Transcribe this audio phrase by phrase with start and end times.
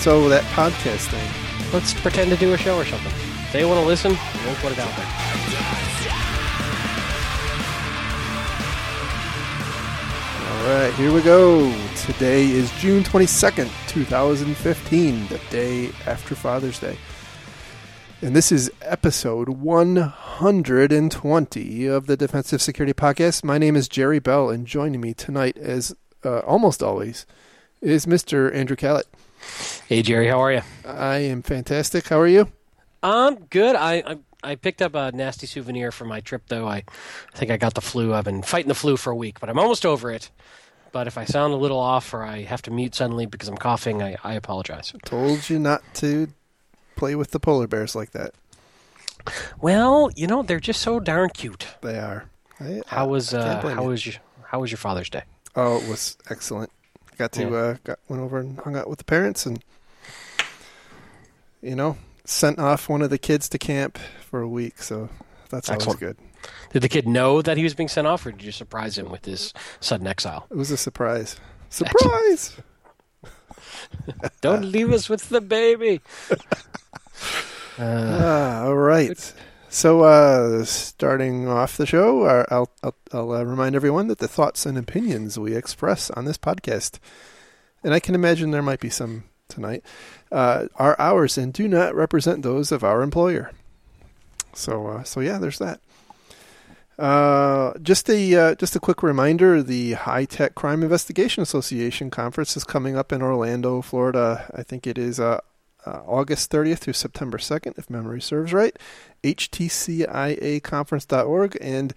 [0.00, 1.72] So that podcast thing.
[1.72, 3.12] Let's pretend to do a show or something.
[3.12, 5.87] If they want to listen, we'll put it out there.
[10.68, 11.72] Right, here we go.
[11.96, 16.98] Today is June 22nd, 2015, the day after Father's Day.
[18.20, 23.42] And this is episode 120 of the Defensive Security Podcast.
[23.42, 27.24] My name is Jerry Bell, and joining me tonight, as uh, almost always,
[27.80, 28.54] is Mr.
[28.54, 29.04] Andrew Kalat.
[29.86, 30.60] Hey Jerry, how are you?
[30.84, 32.08] I am fantastic.
[32.08, 32.52] How are you?
[33.02, 33.74] I'm good.
[33.74, 36.68] I, I I picked up a nasty souvenir for my trip, though.
[36.68, 36.76] I,
[37.34, 38.14] I think I got the flu.
[38.14, 40.30] I've been fighting the flu for a week, but I'm almost over it.
[40.92, 43.56] But if I sound a little off or I have to mute suddenly because I'm
[43.58, 44.92] coughing, I, I apologize.
[45.04, 46.28] Told you not to
[46.96, 48.32] play with the polar bears like that.
[49.60, 51.66] Well, you know they're just so darn cute.
[51.82, 52.24] They are.
[52.60, 53.88] I, How was uh, how you.
[53.88, 54.14] was your
[54.46, 55.22] how was your Father's Day?
[55.54, 56.70] Oh, it was excellent.
[57.18, 57.48] Got to Yeah.
[57.56, 59.62] uh, got went over and hung out with the parents, and
[61.60, 61.98] you know,
[62.28, 64.82] sent off one of the kids to camp for a week.
[64.82, 65.08] So
[65.50, 66.16] that's always good.
[66.72, 69.10] Did the kid know that he was being sent off, or did you surprise him
[69.10, 70.46] with his sudden exile?
[70.50, 71.36] It was a surprise.
[71.70, 72.56] Surprise!
[74.40, 76.00] Don't leave us with the baby.
[77.80, 79.34] Uh, ah, all right.
[79.68, 84.26] So, uh, starting off the show, uh, I'll I'll, I'll uh, remind everyone that the
[84.26, 86.98] thoughts and opinions we express on this podcast,
[87.84, 89.82] and I can imagine there might be some tonight,
[90.30, 93.52] uh, are ours and do not represent those of our employer.
[94.54, 95.80] So, uh, so yeah, there's that.
[96.98, 102.56] Uh, just a uh, just a quick reminder: the High Tech Crime Investigation Association conference
[102.56, 104.50] is coming up in Orlando, Florida.
[104.52, 105.38] I think it is uh,
[105.86, 108.76] uh, August 30th through September 2nd, if memory serves right.
[109.24, 111.58] HTCIAconference.org.
[111.60, 111.94] And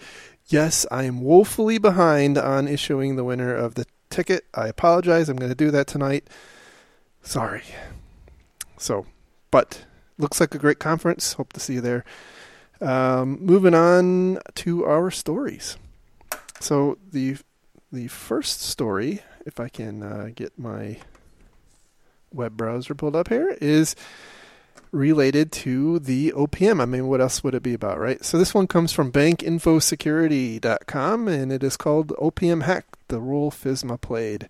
[0.47, 4.45] yes, I am woefully behind on issuing the winner of the ticket.
[4.53, 5.29] I apologize.
[5.29, 6.27] I'm going to do that tonight.
[7.21, 7.63] Sorry.
[8.77, 9.05] So,
[9.51, 9.85] but
[10.17, 11.33] looks like a great conference.
[11.33, 12.03] Hope to see you there.
[12.79, 15.77] Um, moving on to our stories.
[16.59, 17.37] So the
[17.91, 20.97] the first story, if I can uh, get my
[22.33, 23.95] web browser pulled up here, is
[24.91, 26.81] related to the OPM.
[26.81, 28.23] I mean, what else would it be about, right?
[28.23, 33.99] So this one comes from bankinfosecurity.com and it is called OPM Hack, the role FISMA
[33.99, 34.47] played.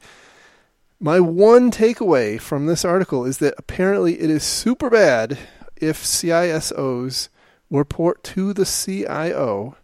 [1.04, 5.40] My one takeaway from this article is that apparently it is super bad
[5.76, 7.30] if CISOs
[7.72, 9.76] report to the CIO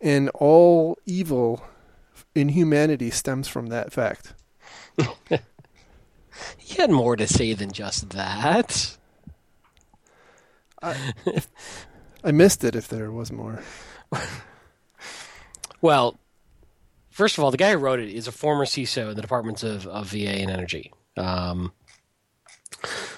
[0.00, 1.64] and all evil
[2.34, 4.34] in humanity stems from that fact.
[6.58, 8.96] he had more to say than just that.
[10.82, 13.62] I missed it if there was more.
[15.82, 16.16] Well,
[17.12, 19.62] first of all, the guy who wrote it is a former CISO in the departments
[19.62, 20.92] of, of VA and Energy.
[21.16, 21.72] Um,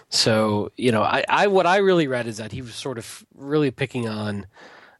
[0.08, 3.24] so you know, I, I what I really read is that he was sort of
[3.34, 4.46] really picking on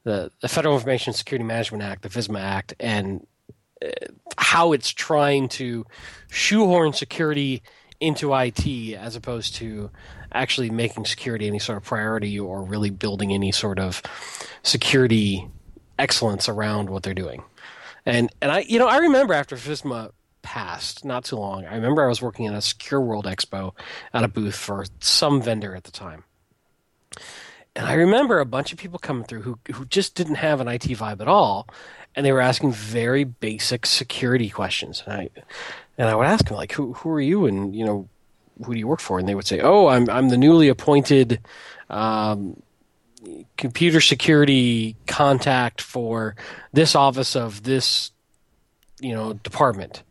[0.05, 3.27] the, the Federal Information Security Management Act, the FISMA Act, and
[3.85, 3.91] uh,
[4.39, 5.85] how it's trying to
[6.31, 7.63] shoehorn security
[8.01, 9.91] into IT as opposed to
[10.33, 14.03] actually making security any sort of priority or really building any sort of
[14.63, 15.49] security
[15.99, 17.43] excellence around what they're doing.
[18.07, 20.11] And and I you know I remember after FISMA
[20.43, 21.65] passed not too long.
[21.65, 23.73] I remember I was working at a Secure World Expo
[24.13, 26.25] at a booth for some vendor at the time.
[27.75, 30.69] And I remember a bunch of people coming through who who just didn't have an
[30.69, 31.67] IT vibe at all,
[32.15, 35.03] and they were asking very basic security questions.
[35.07, 35.31] And I
[35.99, 38.09] and I would ask them like, "Who who are you?" And you know,
[38.65, 39.19] who do you work for?
[39.19, 41.41] And they would say, "Oh, I'm I'm the newly appointed
[41.91, 42.63] um,
[43.57, 46.35] computer security contact for
[46.73, 48.13] this office of this
[49.01, 50.03] you know department."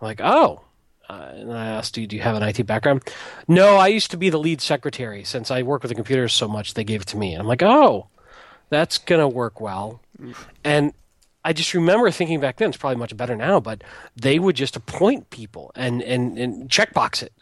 [0.00, 0.62] I'm like, "Oh."
[1.08, 3.02] Uh, and I asked, do you, do you have an IT background?
[3.46, 5.24] No, I used to be the lead secretary.
[5.24, 7.34] Since I work with the computers so much, they gave it to me.
[7.34, 8.06] And I'm like, oh,
[8.70, 10.00] that's going to work well.
[10.64, 10.94] And
[11.44, 13.82] I just remember thinking back then, it's probably much better now, but
[14.16, 17.32] they would just appoint people and, and, and checkbox it.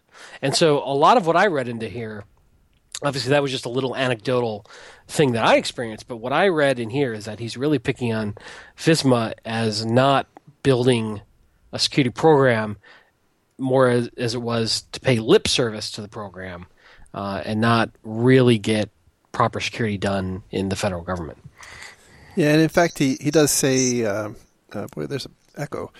[0.42, 2.24] And so a lot of what I read into here,
[3.02, 4.66] obviously that was just a little anecdotal
[5.10, 8.12] thing that I experienced, but what I read in here is that he's really picking
[8.12, 8.36] on
[8.76, 10.26] FISMA as not
[10.62, 11.22] building
[11.72, 12.78] a security program
[13.58, 16.66] more as, as it was to pay lip service to the program
[17.12, 18.90] uh, and not really get
[19.32, 21.38] proper security done in the federal government.
[22.36, 24.30] Yeah, and in fact, he, he does say, uh,
[24.72, 25.92] uh, boy, there's an echo.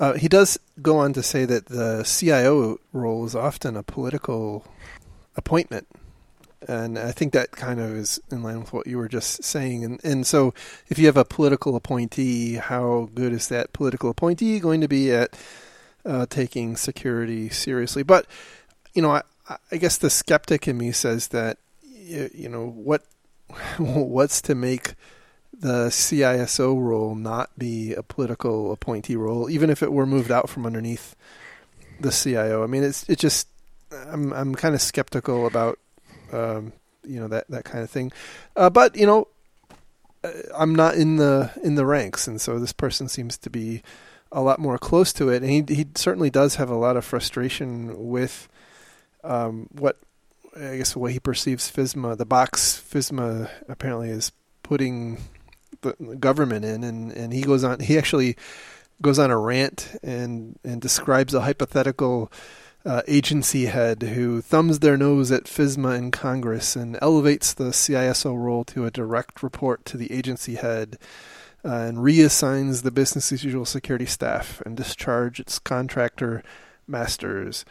[0.00, 4.64] Uh, he does go on to say that the CIO role is often a political
[5.36, 5.86] appointment.
[6.68, 9.84] And I think that kind of is in line with what you were just saying.
[9.84, 10.54] And, and so,
[10.88, 15.10] if you have a political appointee, how good is that political appointee going to be
[15.12, 15.36] at
[16.04, 18.02] uh, taking security seriously?
[18.02, 18.26] But,
[18.94, 19.22] you know, I,
[19.70, 21.58] I guess the skeptic in me says that,
[21.90, 23.02] you know, what
[23.78, 24.94] what's to make
[25.52, 30.48] the CISO role not be a political appointee role, even if it were moved out
[30.48, 31.14] from underneath
[32.00, 32.64] the CIO.
[32.64, 33.48] I mean, it's it just
[33.92, 35.78] I'm I'm kind of skeptical about
[36.32, 36.72] um,
[37.04, 38.12] you know that that kind of thing,
[38.56, 39.28] uh, but you know
[40.24, 43.82] uh, I'm not in the in the ranks, and so this person seems to be
[44.30, 47.04] a lot more close to it, and he he certainly does have a lot of
[47.04, 48.48] frustration with
[49.24, 49.98] um, what
[50.56, 54.32] I guess what he perceives FISMA, the box FISMA apparently is
[54.62, 55.18] putting
[55.80, 57.80] the government in, and, and he goes on.
[57.80, 58.36] He actually
[59.00, 62.30] goes on a rant and and describes a hypothetical
[62.84, 68.36] uh, agency head who thumbs their nose at FISMA in Congress and elevates the CISO
[68.36, 70.98] role to a direct report to the agency head.
[71.64, 76.42] Uh, and reassigns the business as usual security staff and discharge its contractor
[76.88, 77.64] masters,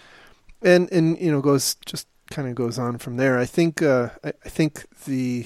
[0.61, 3.37] and and you know goes just kind of goes on from there.
[3.37, 5.45] I think uh, I, I, think the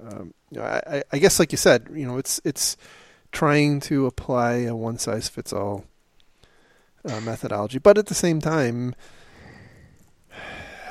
[0.00, 2.76] um, I, I guess like you said, you know, it's it's
[3.32, 5.84] trying to apply a one size fits all
[7.06, 8.94] uh, methodology, but at the same time,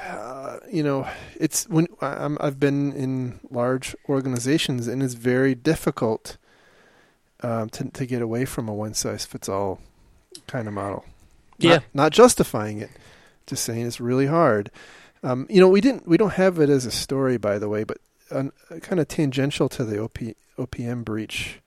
[0.08, 1.08] uh, you know,
[1.40, 6.38] it's when i have been in large organizations and it's very difficult
[7.42, 9.80] um, to to get away from a one size fits all
[10.48, 11.06] kind of model.
[11.60, 12.90] Not, yeah, not justifying it,
[13.48, 14.72] just saying it's really hard.
[15.24, 17.84] Um, you know, we didn't we don't have it as a story, by the way,
[17.84, 17.98] but
[18.32, 18.46] uh,
[18.82, 20.20] kind of tangential to the OP,
[20.58, 21.60] OPM breach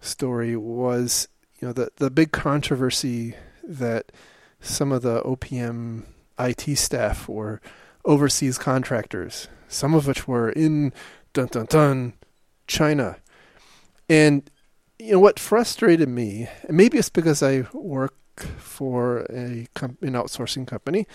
[0.00, 1.28] story was
[1.60, 4.12] you know the the big controversy that
[4.60, 6.04] some of the OPM
[6.38, 7.60] IT staff were
[8.04, 10.92] overseas contractors, some of which were in
[11.32, 12.12] dun dun dun
[12.66, 13.16] China,
[14.08, 14.50] and
[14.98, 18.14] you know what frustrated me, and maybe it's because I work
[18.58, 21.06] for a an outsourcing company,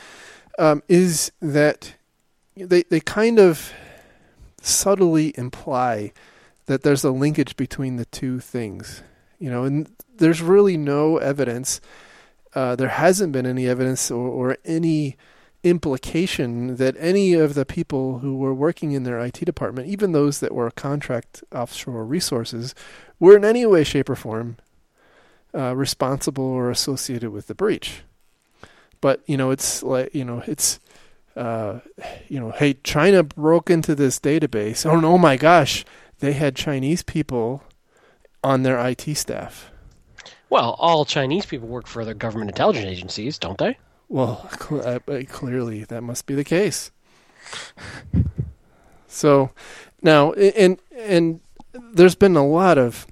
[0.60, 1.96] um, is that
[2.56, 3.72] they they kind of
[4.62, 6.12] subtly imply
[6.66, 9.04] that there's a linkage between the two things.
[9.40, 11.80] You know, and there's really no evidence.
[12.57, 15.15] Uh, there hasn't been any evidence or, or any
[15.62, 20.39] implication that any of the people who were working in their IT department, even those
[20.39, 22.74] that were contract offshore resources,
[23.19, 24.57] were in any way, shape, or form
[25.54, 28.01] uh, responsible or associated with the breach.
[29.01, 30.80] But you know, it's like you know, it's
[31.36, 31.81] uh,
[32.27, 34.83] you know, hey, China broke into this database.
[34.83, 35.86] Oh, oh my gosh,
[36.21, 37.62] they had Chinese people
[38.44, 39.69] on their IT staff.
[40.50, 43.78] Well, all Chinese people work for the government intelligence agencies, don't they?
[44.10, 46.92] Well, cl- uh, clearly that must be the case.
[49.08, 49.52] So
[50.02, 51.40] now, and and
[51.94, 53.08] there's been a lot of,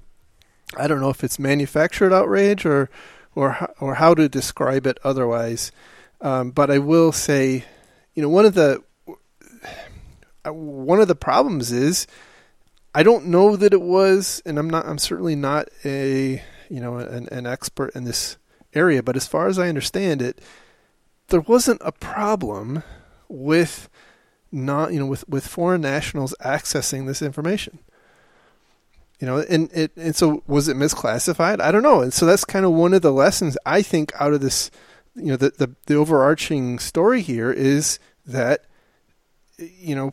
[0.76, 2.90] I don't know if it's manufactured outrage or
[3.34, 5.72] or or how to describe it otherwise,
[6.20, 7.64] um, but I will say
[8.16, 8.82] you know, one of the
[10.44, 12.06] uh, one of the problems is
[12.94, 14.86] I don't know that it was, and I'm not.
[14.86, 18.36] I'm certainly not a you know an, an expert in this
[18.74, 20.40] area, but as far as I understand it,
[21.28, 22.82] there wasn't a problem
[23.28, 23.88] with
[24.52, 27.78] not you know with with foreign nationals accessing this information.
[29.20, 31.60] You know and it and so was it misclassified?
[31.60, 32.02] I don't know.
[32.02, 34.70] And so that's kind of one of the lessons i think out of this
[35.16, 38.66] you know the, the, the overarching story here is that
[39.58, 40.12] you know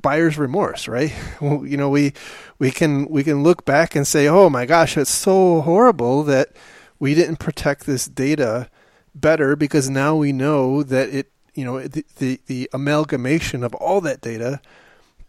[0.00, 1.12] buyer's remorse, right?
[1.40, 2.12] you know, we
[2.58, 6.50] we can we can look back and say, "Oh my gosh, it's so horrible that
[6.98, 8.68] we didn't protect this data
[9.14, 14.00] better because now we know that it, you know, the the, the amalgamation of all
[14.00, 14.60] that data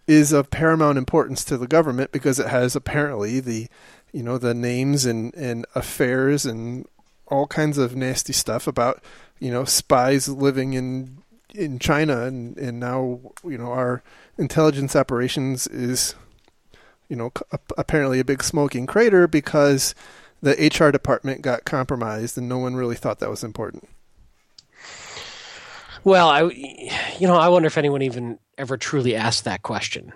[0.08, 3.68] is of paramount importance to the government because it has apparently the
[4.12, 6.86] you know the names and and affairs and
[7.28, 9.02] all kinds of nasty stuff about
[9.40, 11.23] you know spies living in
[11.54, 14.04] in China, and and now you know our
[14.38, 16.16] intelligence operations is
[17.10, 17.32] you know
[17.78, 19.96] apparently a big smoking crater because
[20.42, 23.88] the HR department got compromised, and no one really thought that was important.
[26.04, 26.42] Well, I,
[27.18, 30.12] you know, I wonder if anyone even ever truly asked that question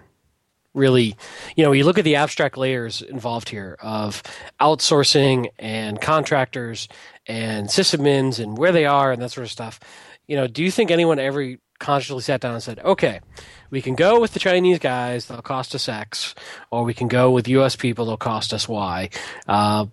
[0.77, 1.17] really,
[1.56, 4.22] you know, you look at the abstract layers involved here of
[4.62, 6.88] outsourcing and contractors
[7.25, 9.79] and sysadmins and where they are and that sort of stuff.
[10.28, 13.22] You know, do you think anyone ever consciously sat down and said, okay,
[13.70, 16.36] we can go with the Chinese guys, they'll cost us X,
[16.72, 17.76] or we can go with U.S.
[17.76, 19.10] people, they'll cost us Y.
[19.48, 19.86] Uh,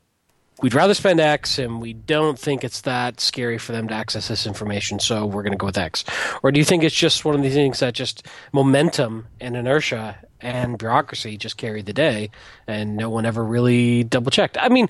[0.61, 4.29] we'd rather spend X, and we don't think it's that scary for them to access
[4.29, 6.05] this information, so we're going to go with X?
[6.43, 10.19] Or do you think it's just one of these things that just momentum and inertia
[10.41, 12.31] and bureaucracy just carried the day,
[12.67, 14.57] and no one ever really double checked?
[14.59, 14.89] I mean,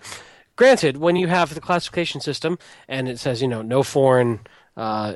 [0.57, 2.59] granted, when you have the classification system
[2.89, 4.41] and it says, you know, no foreign
[4.77, 5.15] uh,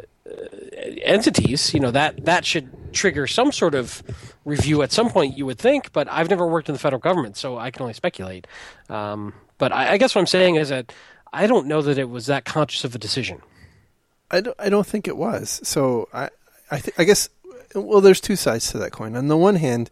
[1.03, 4.03] entities, you know that that should trigger some sort of
[4.45, 5.37] review at some point.
[5.37, 7.95] You would think, but I've never worked in the federal government, so I can only
[7.95, 8.47] speculate.
[8.89, 10.93] Um, but I, I, guess what I'm saying is that
[11.33, 13.43] I don't know that it was that conscious of a decision.
[14.31, 15.61] I don't, I don't think it was.
[15.65, 16.31] So I
[16.71, 17.29] I, th- I guess
[17.75, 19.17] well, there's two sides to that coin.
[19.17, 19.91] On the one hand,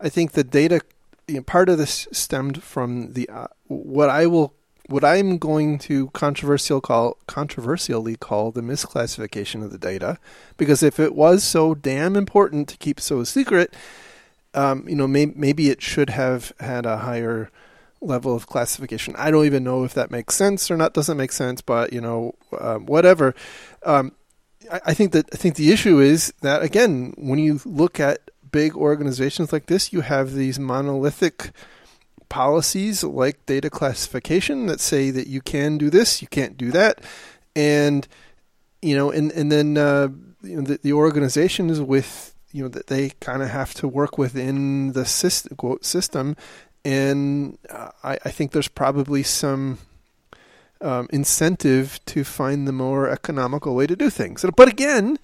[0.00, 0.80] I think the data
[1.26, 4.54] you know, part of this stemmed from the uh, what I will
[4.88, 10.18] what I'm going to controversial call controversially call the misclassification of the data,
[10.56, 13.74] because if it was so damn important to keep so secret,
[14.54, 17.50] um, you know, may, maybe it should have had a higher
[18.00, 19.14] level of classification.
[19.16, 20.94] I don't even know if that makes sense or not.
[20.94, 23.34] Doesn't make sense, but you know, uh, whatever.
[23.84, 24.12] Um,
[24.72, 28.30] I, I think that I think the issue is that again, when you look at
[28.50, 31.50] big organizations like this, you have these monolithic
[32.28, 37.00] policies like data classification that say that you can do this, you can't do that,
[37.56, 38.06] and
[38.82, 40.08] you know, and and then uh,
[40.42, 44.18] you know the, the organizations with you know that they kind of have to work
[44.18, 46.36] within the system, quote, system
[46.84, 49.78] and uh, I, I, think there's probably some
[50.80, 54.44] um, incentive to find the more economical way to do things.
[54.56, 55.18] But again,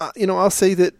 [0.00, 0.94] uh, you know, I'll say that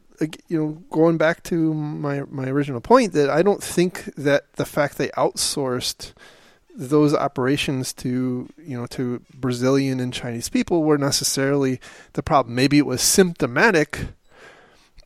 [0.49, 4.65] you know, going back to my my original point, that I don't think that the
[4.65, 6.13] fact they outsourced
[6.77, 11.81] those operations to you know to Brazilian and Chinese people were necessarily
[12.15, 12.55] the problem.
[12.55, 14.09] Maybe it was symptomatic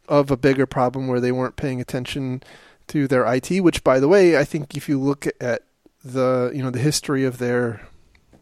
[0.09, 2.43] of a bigger problem where they weren't paying attention
[2.89, 3.61] to their IT.
[3.61, 5.63] Which, by the way, I think if you look at
[6.05, 7.87] the you know the history of their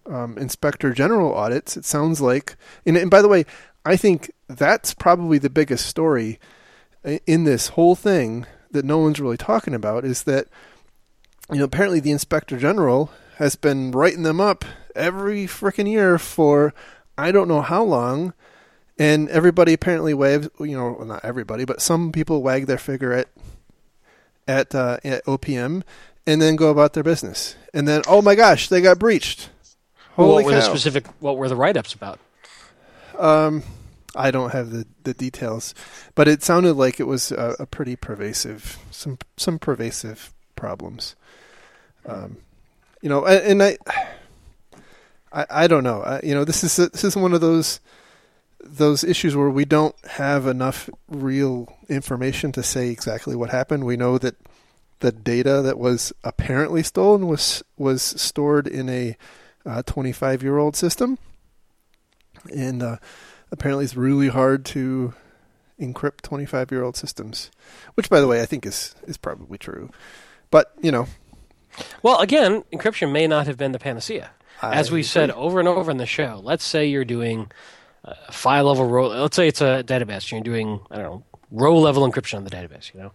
[0.06, 2.56] um, inspector general audits, it sounds like.
[2.84, 3.44] And, and by the way,
[3.84, 6.38] I think that's probably the biggest story
[7.26, 10.48] in this whole thing that no one's really talking about is that
[11.50, 16.74] you know apparently the inspector general has been writing them up every freaking year for
[17.16, 18.34] I don't know how long
[18.98, 23.12] and everybody apparently waves you know well, not everybody but some people wag their finger
[23.12, 23.28] at
[24.48, 25.82] at uh, at OPM
[26.26, 27.54] and then go about their business.
[27.72, 29.50] And then oh my gosh they got breached.
[30.14, 30.56] Holy what were cow.
[30.56, 32.18] the specific what were the write-ups about?
[33.18, 33.62] Um
[34.16, 35.74] I don't have the, the details,
[36.14, 41.16] but it sounded like it was a, a pretty pervasive some some pervasive problems.
[42.06, 42.38] Um,
[43.02, 43.78] you know, and, and I,
[45.32, 46.02] I, I don't know.
[46.02, 47.80] I, you know, this is this is one of those
[48.60, 53.84] those issues where we don't have enough real information to say exactly what happened.
[53.84, 54.36] We know that
[55.00, 59.16] the data that was apparently stolen was was stored in a
[59.84, 61.18] 25 uh, year old system,
[62.54, 62.96] and uh,
[63.50, 65.14] apparently it's really hard to
[65.80, 67.50] encrypt 25 year old systems,
[67.94, 69.90] which, by the way, I think is is probably true.
[70.50, 71.06] But you know,
[72.02, 74.30] well, again, encryption may not have been the panacea.
[74.62, 77.52] As we said over and over in the show, let's say you're doing
[78.04, 79.08] a file level row.
[79.08, 80.30] Let's say it's a database.
[80.30, 82.92] You're doing I don't know row level encryption on the database.
[82.94, 83.12] You know,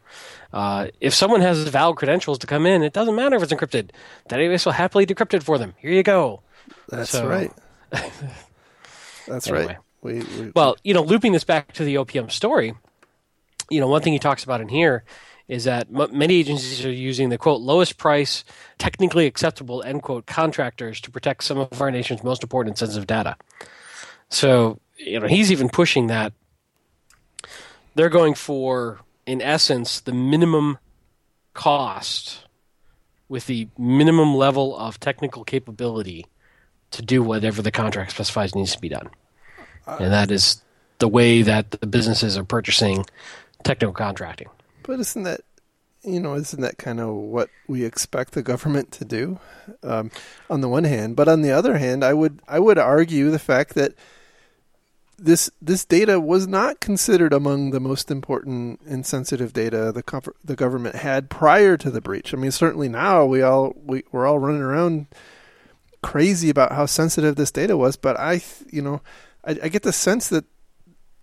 [0.54, 3.90] uh, if someone has valid credentials to come in, it doesn't matter if it's encrypted.
[4.28, 5.74] The database will happily decrypt it for them.
[5.78, 6.42] Here you go.
[6.90, 7.52] That's so, right.
[9.28, 9.66] That's anyway.
[9.66, 9.78] right.
[10.02, 12.74] We, we, well, you know, looping this back to the OPM story,
[13.70, 15.04] you know, one thing he talks about in here
[15.48, 18.44] is that m- many agencies are using the quote lowest price,
[18.78, 23.36] technically acceptable end quote contractors to protect some of our nation's most important sensitive data.
[24.30, 26.34] So, you know, he's even pushing that
[27.96, 30.78] they're going for, in essence, the minimum
[31.54, 32.46] cost
[33.28, 36.26] with the minimum level of technical capability
[36.92, 39.10] to do whatever the contract specifies needs to be done
[40.00, 40.62] and that is
[41.00, 43.06] the way that the businesses are purchasing
[43.64, 44.50] technical contracting.
[44.84, 45.42] But isn't that
[46.04, 49.40] you know isn't that kind of what we expect the government to do?
[49.84, 50.12] Um,
[50.50, 53.40] on the one hand, but on the other hand, I would I would argue the
[53.40, 53.94] fact that
[55.22, 60.56] this this data was not considered among the most important and sensitive data the the
[60.56, 62.34] government had prior to the breach.
[62.34, 65.08] I mean, certainly now we all we, we're all running around
[66.02, 69.02] crazy about how sensitive this data was, but I you know
[69.46, 70.46] I, I get the sense that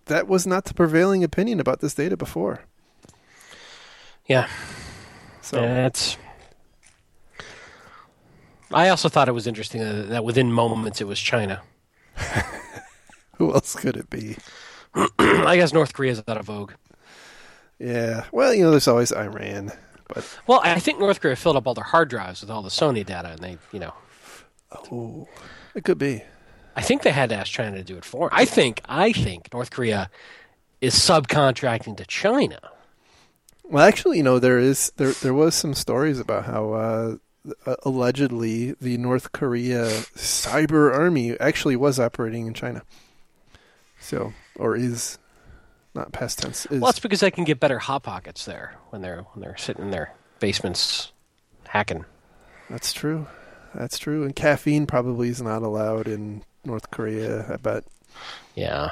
[0.05, 2.61] that was not the prevailing opinion about this data before.
[4.25, 4.47] Yeah.
[5.41, 6.17] So that's.
[8.71, 11.61] I also thought it was interesting that within moments it was China.
[13.37, 14.37] Who else could it be?
[15.19, 16.73] I guess North Korea is out of vogue.
[17.79, 18.25] Yeah.
[18.31, 19.71] Well, you know, there's always Iran,
[20.07, 22.69] but well, I think North Korea filled up all their hard drives with all the
[22.69, 23.93] Sony data, and they, you know,
[24.71, 25.27] Oh,
[25.73, 26.23] it could be.
[26.79, 28.29] I think they had to ask China to do it for.
[28.29, 28.39] Them.
[28.39, 30.09] I think I think North Korea
[30.79, 32.57] is subcontracting to China.
[33.65, 37.15] Well, actually, you know there is there there was some stories about how uh,
[37.83, 42.83] allegedly the North Korea cyber army actually was operating in China.
[43.99, 45.19] So, or is
[45.93, 46.65] not past tense.
[46.67, 46.79] Is.
[46.79, 49.83] Well, that's because they can get better hot pockets there when they're when they're sitting
[49.83, 51.11] in their basements
[51.67, 52.05] hacking.
[52.69, 53.27] That's true.
[53.75, 54.23] That's true.
[54.23, 57.51] And caffeine probably is not allowed in North Korea.
[57.51, 57.83] I bet.
[58.55, 58.91] Yeah.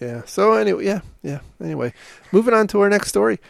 [0.00, 0.22] Yeah.
[0.26, 1.40] So anyway, yeah, yeah.
[1.62, 1.92] Anyway,
[2.32, 3.40] moving on to our next story.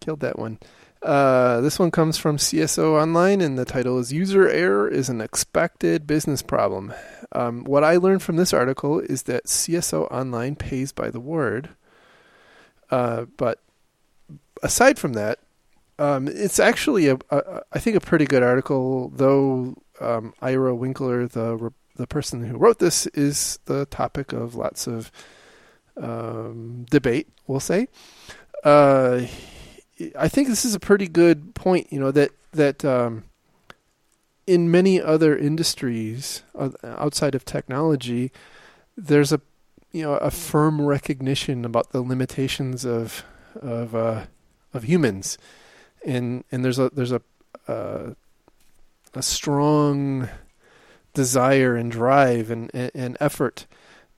[0.00, 0.58] Killed that one.
[1.02, 5.20] Uh, this one comes from CSO Online, and the title is "User Error is an
[5.20, 6.92] Expected Business Problem."
[7.32, 11.68] Um, what I learned from this article is that CSO Online pays by the word,
[12.90, 13.60] uh, but
[14.62, 15.38] aside from that,
[15.98, 19.10] um, it's actually a, a, I think a pretty good article.
[19.10, 24.86] Though um, Ira Winkler, the the person who wrote this, is the topic of lots
[24.86, 25.10] of
[25.96, 27.28] um, debate.
[27.46, 27.88] We'll say.
[28.64, 29.26] Uh,
[30.18, 31.92] I think this is a pretty good point.
[31.92, 33.24] You know that that um,
[34.46, 38.32] in many other industries uh, outside of technology,
[38.96, 39.40] there's a
[39.92, 43.24] you know a firm recognition about the limitations of
[43.54, 44.26] of uh,
[44.74, 45.38] of humans,
[46.04, 47.22] and and there's a there's a
[47.68, 48.14] uh,
[49.14, 50.28] a strong
[51.16, 53.66] desire and drive and, and, and effort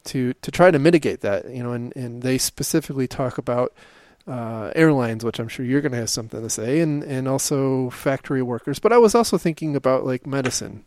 [0.05, 1.49] to to try to mitigate that.
[1.49, 3.73] You know, and and they specifically talk about
[4.27, 7.89] uh, airlines, which I'm sure you're going to have something to say, and and also
[7.91, 8.79] factory workers.
[8.79, 10.85] But I was also thinking about like medicine.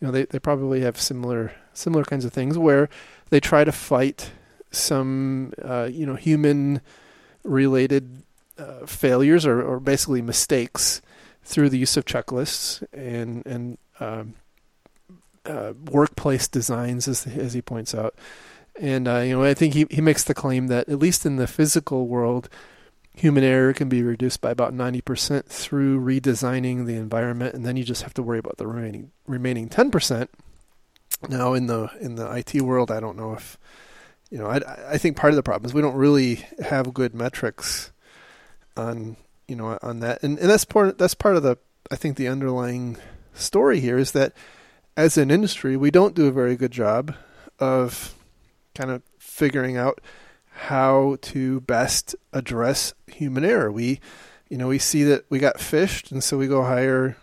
[0.00, 2.88] You know, they they probably have similar similar kinds of things where
[3.30, 4.32] they try to fight
[4.70, 6.80] some uh, you know human
[7.44, 8.22] related
[8.58, 11.00] uh, failures or, or basically mistakes
[11.42, 14.34] through the use of checklists and and um,
[15.48, 18.14] uh, workplace designs, as as he points out.
[18.80, 21.36] And uh, you know, I think he he makes the claim that at least in
[21.36, 22.48] the physical world,
[23.14, 27.76] human error can be reduced by about ninety percent through redesigning the environment, and then
[27.76, 30.30] you just have to worry about the remaining remaining ten percent.
[31.28, 33.58] Now, in the in the IT world, I don't know if
[34.30, 34.46] you know.
[34.46, 34.60] I
[34.92, 37.90] I think part of the problem is we don't really have good metrics
[38.76, 39.16] on
[39.48, 41.56] you know on that, and and that's part that's part of the
[41.90, 42.96] I think the underlying
[43.34, 44.32] story here is that
[44.98, 47.14] as an industry, we don't do a very good job
[47.60, 48.16] of
[48.74, 50.00] kind of figuring out
[50.50, 53.70] how to best address human error.
[53.70, 54.00] We,
[54.48, 57.16] you know, we see that we got phished, and so we go hire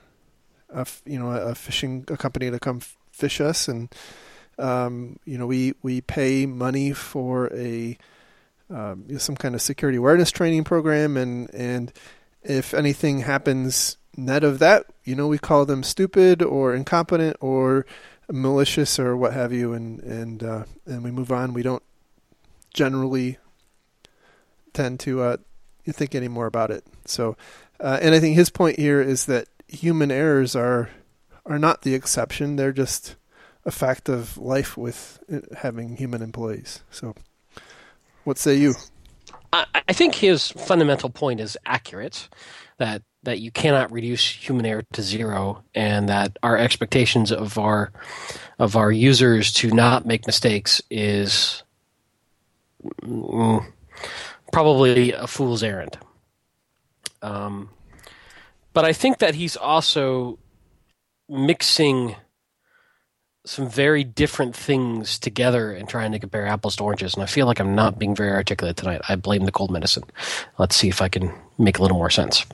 [0.69, 2.79] a, you know, a phishing a company to come
[3.13, 3.93] phish us, and
[4.57, 7.97] um, you know, we we pay money for a
[8.69, 11.91] um, some kind of security awareness training program, and and
[12.41, 17.85] if anything happens net of that, you know, we call them stupid or incompetent or
[18.31, 21.53] malicious or what have you, and and uh, and we move on.
[21.53, 21.83] We don't
[22.73, 23.37] generally
[24.73, 25.37] tend to uh,
[25.87, 26.85] think any more about it.
[27.05, 27.37] So,
[27.79, 30.89] uh, and I think his point here is that human errors are
[31.45, 33.15] are not the exception; they're just
[33.65, 36.83] a fact of life with uh, having human employees.
[36.89, 37.15] So,
[38.23, 38.75] what say you?
[39.53, 42.29] I, I think his fundamental point is accurate.
[42.77, 47.91] That that you cannot reduce human error to zero, and that our expectations of our
[48.57, 51.63] of our users to not make mistakes is
[53.03, 53.65] mm,
[54.51, 55.97] probably a fool's errand.
[57.21, 57.69] Um,
[58.73, 60.39] but I think that he's also
[61.27, 62.15] mixing
[63.45, 67.13] some very different things together and trying to compare apples to oranges.
[67.13, 69.01] And I feel like I'm not being very articulate tonight.
[69.07, 70.03] I blame the cold medicine.
[70.57, 72.45] Let's see if I can make a little more sense.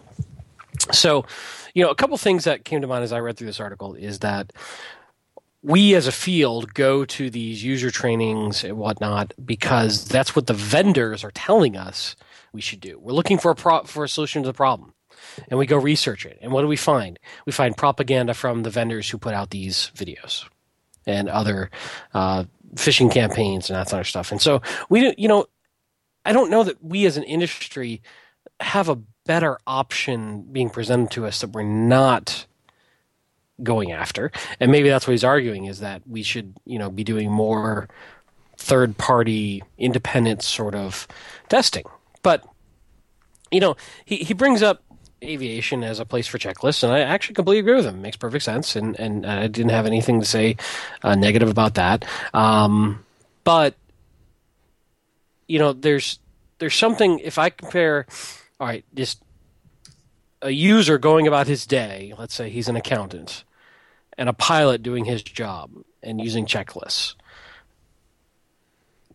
[0.91, 1.25] So,
[1.73, 3.95] you know, a couple things that came to mind as I read through this article
[3.95, 4.53] is that
[5.63, 10.53] we as a field go to these user trainings and whatnot because that's what the
[10.53, 12.15] vendors are telling us
[12.51, 12.99] we should do.
[12.99, 14.93] We're looking for a pro- for a solution to the problem,
[15.49, 16.39] and we go research it.
[16.41, 17.19] And what do we find?
[17.45, 20.45] We find propaganda from the vendors who put out these videos
[21.05, 21.69] and other
[22.13, 24.31] uh, phishing campaigns and that sort of stuff.
[24.31, 25.45] And so we, you know,
[26.25, 28.01] I don't know that we as an industry
[28.59, 32.45] have a better option being presented to us that we're not
[33.63, 34.31] going after.
[34.59, 37.87] And maybe that's what he's arguing is that we should, you know, be doing more
[38.57, 41.07] third party independent sort of
[41.49, 41.85] testing.
[42.23, 42.43] But
[43.51, 43.75] you know,
[44.05, 44.81] he, he brings up
[45.23, 47.95] aviation as a place for checklists, and I actually completely agree with him.
[47.95, 50.55] It makes perfect sense, and and I didn't have anything to say
[51.03, 52.05] uh, negative about that.
[52.33, 53.03] Um,
[53.43, 53.75] but
[55.47, 56.19] you know, there's
[56.61, 58.05] there's something if I compare
[58.59, 59.23] all right, just
[60.43, 63.43] a user going about his day, let's say he's an accountant,
[64.19, 65.71] and a pilot doing his job
[66.03, 67.15] and using checklists.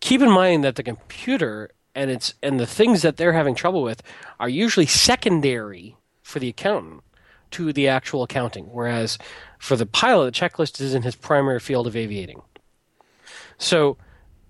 [0.01, 3.85] Keep in mind that the computer and its and the things that they're having trouble
[3.85, 4.03] with
[4.41, 7.05] are usually secondary for the accountant
[7.53, 9.19] to the actual accounting, whereas
[9.61, 12.43] for the pilot, the checklist is in his primary field of aviating.
[13.59, 13.99] So,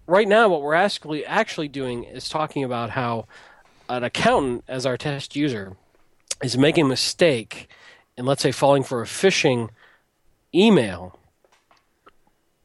[0.07, 3.27] right now, what we're actually actually doing is talking about how
[3.89, 5.77] an accountant, as our test user,
[6.43, 7.69] is making a mistake
[8.17, 9.69] and let's say falling for a phishing
[10.55, 11.19] email.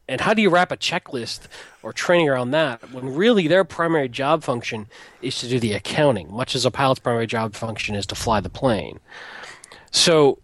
[0.08, 1.46] And how do you wrap a checklist
[1.82, 4.86] or training around that when really their primary job function
[5.20, 8.40] is to do the accounting, much as a pilot's primary job function is to fly
[8.40, 8.98] the plane?
[9.90, 10.38] So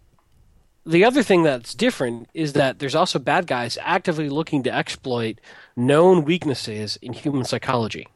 [0.89, 5.39] the other thing that's different is that there's also bad guys actively looking to exploit
[5.75, 8.07] known weaknesses in human psychology.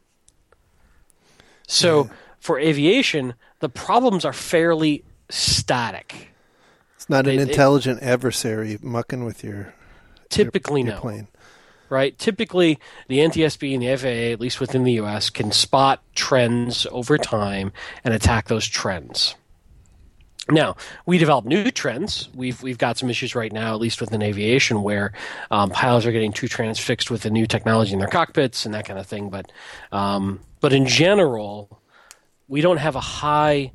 [1.68, 2.12] So yeah.
[2.40, 6.30] for aviation, the problems are fairly static.
[6.96, 9.74] It's not they, an intelligent adversary mucking with your
[10.30, 11.28] typically your, your no plane.
[11.90, 12.18] Right.
[12.18, 17.20] Typically, the NTSB and the FAA, at least within the U.S., can spot trends over
[17.20, 17.72] time
[18.04, 19.36] and attack those trends.
[20.50, 20.76] Now
[21.06, 22.30] we develop new trends.
[22.36, 25.14] We've we've got some issues right now, at least within aviation, where
[25.52, 28.86] um, pilots are getting too transfixed with the new technology in their cockpits and that
[28.86, 29.30] kind of thing.
[29.30, 29.52] But
[29.92, 31.82] um, but in general,
[32.48, 33.72] we don't have a high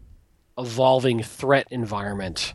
[0.58, 2.52] evolving threat environment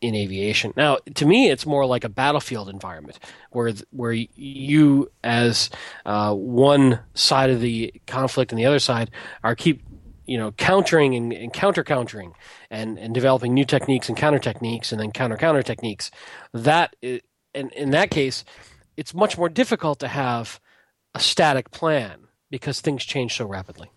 [0.00, 0.72] in aviation.
[0.76, 5.70] Now, to me, it's more like a battlefield environment where where you, as
[6.04, 9.10] uh, one side of the conflict and the other side,
[9.44, 9.80] are keep
[10.26, 12.34] you know countering and, and counter countering
[12.70, 16.10] and and developing new techniques and counter techniques and then counter counter techniques.
[16.52, 18.44] That and in that case,
[18.96, 20.60] it's much more difficult to have
[21.14, 23.90] a static plan because things change so rapidly.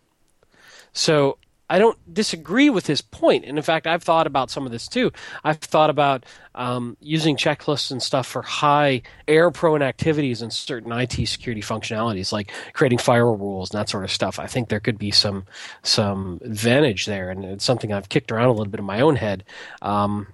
[0.91, 1.37] So
[1.69, 4.87] I don't disagree with his point, and in fact, I've thought about some of this
[4.87, 5.11] too.
[5.43, 11.13] I've thought about um, using checklists and stuff for high error-prone activities and certain IT
[11.27, 14.37] security functionalities, like creating firewall rules and that sort of stuff.
[14.37, 15.45] I think there could be some
[15.81, 19.15] some advantage there, and it's something I've kicked around a little bit in my own
[19.15, 19.43] head.
[19.81, 20.27] Um,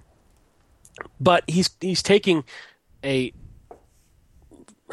[1.18, 2.44] but he's he's taking
[3.02, 3.32] a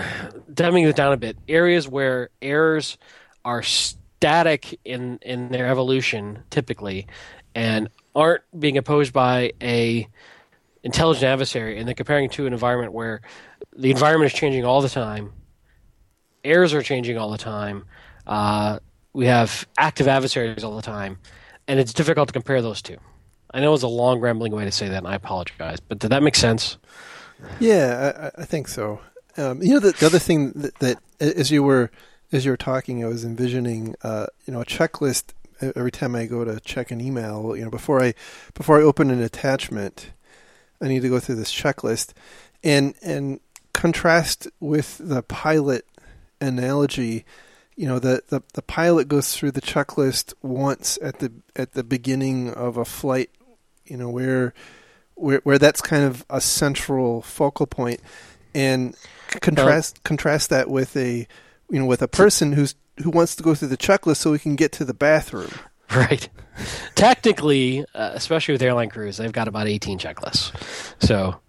[0.52, 1.38] dumbing it down a bit.
[1.48, 2.98] Areas where errors
[3.44, 3.62] are.
[4.20, 7.08] Static in in their evolution typically,
[7.56, 10.06] and aren't being opposed by a
[10.84, 13.22] intelligent adversary, and then comparing to an environment where
[13.78, 15.32] the environment is changing all the time,
[16.44, 17.86] errors are changing all the time,
[18.28, 18.80] uh,
[19.14, 21.18] we have active adversaries all the time,
[21.68, 22.98] and it's difficult to compare those two.
[23.54, 26.12] I know it's a long, rambling way to say that, and I apologize, but did
[26.12, 26.78] that make sense?
[27.60, 29.00] Yeah, I, I think so.
[29.38, 31.90] Um, you know, the, the other thing that, that, as you were
[32.32, 36.26] as you were talking, I was envisioning, uh, you know, a checklist every time I
[36.26, 37.56] go to check an email.
[37.56, 38.14] You know, before I
[38.54, 40.12] before I open an attachment,
[40.82, 42.14] I need to go through this checklist,
[42.64, 43.40] and and
[43.74, 45.86] contrast with the pilot
[46.42, 47.26] analogy.
[47.76, 51.84] You know, the, the, the pilot goes through the checklist once at the at the
[51.84, 53.30] beginning of a flight.
[53.86, 54.54] You know, where
[55.16, 58.02] where where that's kind of a central focal point,
[58.54, 58.96] and
[59.42, 61.28] contrast uh, contrast that with a
[61.70, 64.40] you know, with a person who's who wants to go through the checklist so we
[64.40, 65.52] can get to the bathroom.
[65.96, 66.30] Right.
[66.94, 70.52] Technically, uh, especially with airline crews, they've got about 18 checklists.
[71.04, 71.40] So,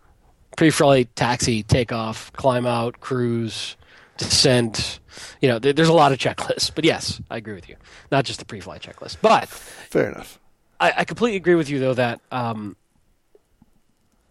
[0.57, 3.77] pre-flight, taxi, takeoff, climb out, cruise,
[4.17, 5.01] descent.
[5.43, 6.75] You know, there, there's a lot of checklists.
[6.75, 7.77] But yes, I agree with you.
[8.11, 9.19] Not just the pre-flight checklist.
[9.21, 10.39] But fair enough.
[10.81, 12.77] I, I completely agree with you, though, that um,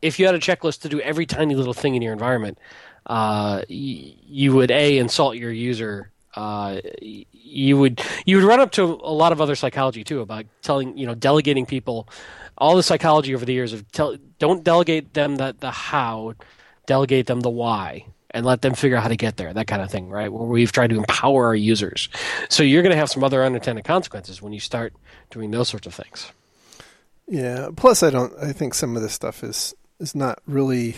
[0.02, 2.58] if you had a checklist to do every tiny little thing in your environment,
[3.09, 6.11] uh, you would a insult your user.
[6.35, 10.45] Uh, you would you would run up to a lot of other psychology too about
[10.61, 12.07] telling you know delegating people
[12.57, 16.35] all the psychology over the years of tell don't delegate them the the how,
[16.85, 19.81] delegate them the why and let them figure out how to get there, that kind
[19.81, 20.31] of thing, right?
[20.31, 22.09] Where we've tried to empower our users.
[22.47, 24.93] So you're going to have some other unintended consequences when you start
[25.31, 26.31] doing those sorts of things.
[27.27, 27.69] Yeah.
[27.75, 28.31] Plus, I don't.
[28.39, 30.95] I think some of this stuff is is not really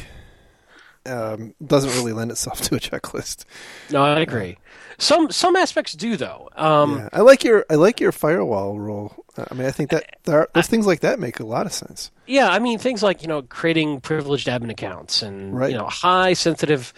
[1.06, 3.46] um, doesn't really lend itself to a checklist.
[3.92, 4.58] No, I agree.
[4.98, 6.50] Some some aspects do though.
[6.56, 7.10] Um, yeah.
[7.14, 9.26] I like your I like your firewall rule.
[9.36, 11.74] I mean, I think that there are, those things like that make a lot of
[11.74, 12.12] sense.
[12.28, 15.72] Yeah, I mean things like you know creating privileged admin accounts and right.
[15.72, 16.94] you know high sensitive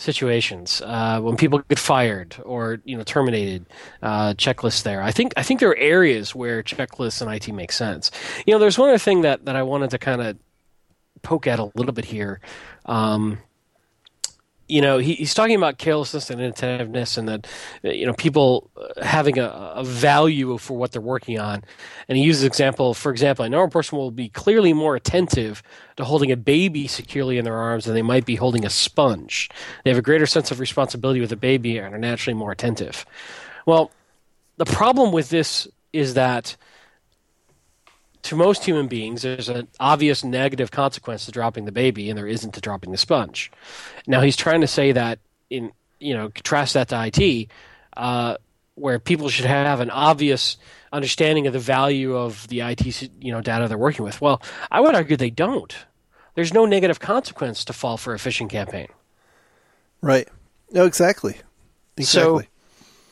[0.00, 3.66] situations uh, when people get fired or you know terminated
[4.02, 7.70] uh, checklists there i think i think there are areas where checklists and it make
[7.70, 8.10] sense
[8.46, 10.38] you know there's one other thing that, that i wanted to kind of
[11.22, 12.40] poke at a little bit here
[12.90, 13.38] um,
[14.66, 17.46] you know, he, he's talking about carelessness and inattentiveness, and that
[17.82, 21.64] you know people having a, a, value for what they're working on.
[22.08, 25.62] And he uses example, for example, a normal person will be clearly more attentive
[25.96, 29.50] to holding a baby securely in their arms than they might be holding a sponge.
[29.84, 33.04] They have a greater sense of responsibility with a baby and are naturally more attentive.
[33.66, 33.90] Well,
[34.56, 36.56] the problem with this is that
[38.22, 42.26] to most human beings, there's an obvious negative consequence to dropping the baby, and there
[42.26, 43.50] isn't to dropping the sponge.
[44.06, 47.48] Now he's trying to say that in you know contrast that to IT,
[47.96, 48.36] uh,
[48.74, 50.56] where people should have an obvious
[50.92, 54.20] understanding of the value of the IT you know data they're working with.
[54.20, 55.74] Well, I would argue they don't.
[56.34, 58.88] There's no negative consequence to fall for a phishing campaign.
[60.00, 60.28] Right.
[60.70, 61.36] No, exactly.
[61.96, 62.44] Exactly.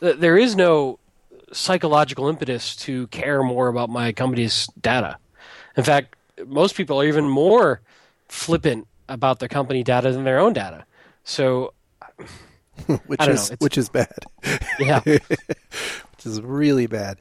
[0.01, 0.99] So th- there is no
[1.53, 5.19] psychological impetus to care more about my company's data.
[5.77, 7.81] In fact, most people are even more
[8.29, 10.85] flippant about their company data than their own data.
[11.25, 11.75] So,
[13.07, 14.19] which is which is bad.
[14.79, 17.19] Yeah, which is really bad.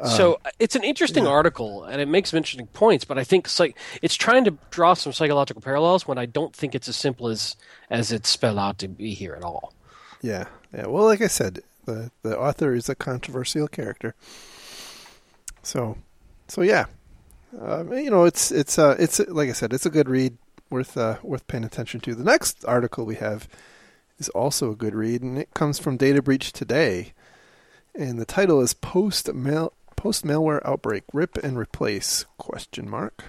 [0.00, 1.30] Um, so it's an interesting yeah.
[1.30, 3.04] article, and it makes some interesting points.
[3.04, 6.74] But I think like it's trying to draw some psychological parallels when I don't think
[6.74, 7.56] it's as simple as
[7.90, 9.72] as it's spelled out to be here at all.
[10.22, 10.86] Yeah, yeah.
[10.86, 14.14] Well, like I said, the the author is a controversial character.
[15.62, 15.98] So,
[16.46, 16.86] so yeah,
[17.60, 20.36] uh, you know, it's it's uh, it's like I said, it's a good read,
[20.70, 22.14] worth uh, worth paying attention to.
[22.14, 23.48] The next article we have
[24.18, 27.12] is also a good read, and it comes from Data Breach Today,
[27.94, 33.24] and the title is Post Mail Post Malware Outbreak Rip and Replace question mark.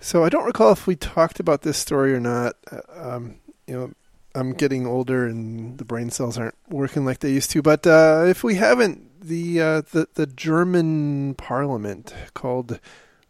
[0.00, 2.56] So I don't recall if we talked about this story or not.
[2.70, 2.80] Uh,
[3.14, 3.36] um,
[3.68, 3.92] you know,
[4.34, 7.62] I'm getting older and the brain cells aren't working like they used to.
[7.62, 12.80] But uh, if we haven't, the, uh, the the German Parliament called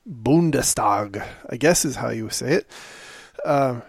[0.08, 2.66] Bundestag, I guess is how you say it.
[3.44, 3.80] Uh,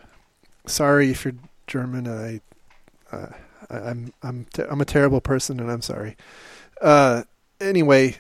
[0.66, 1.36] sorry if you're
[1.68, 2.08] German.
[2.08, 2.42] I,
[3.16, 3.30] uh,
[3.70, 6.18] I am I'm te- I'm a terrible person and I'm sorry.
[6.82, 7.24] Uh,
[7.62, 8.18] anyway,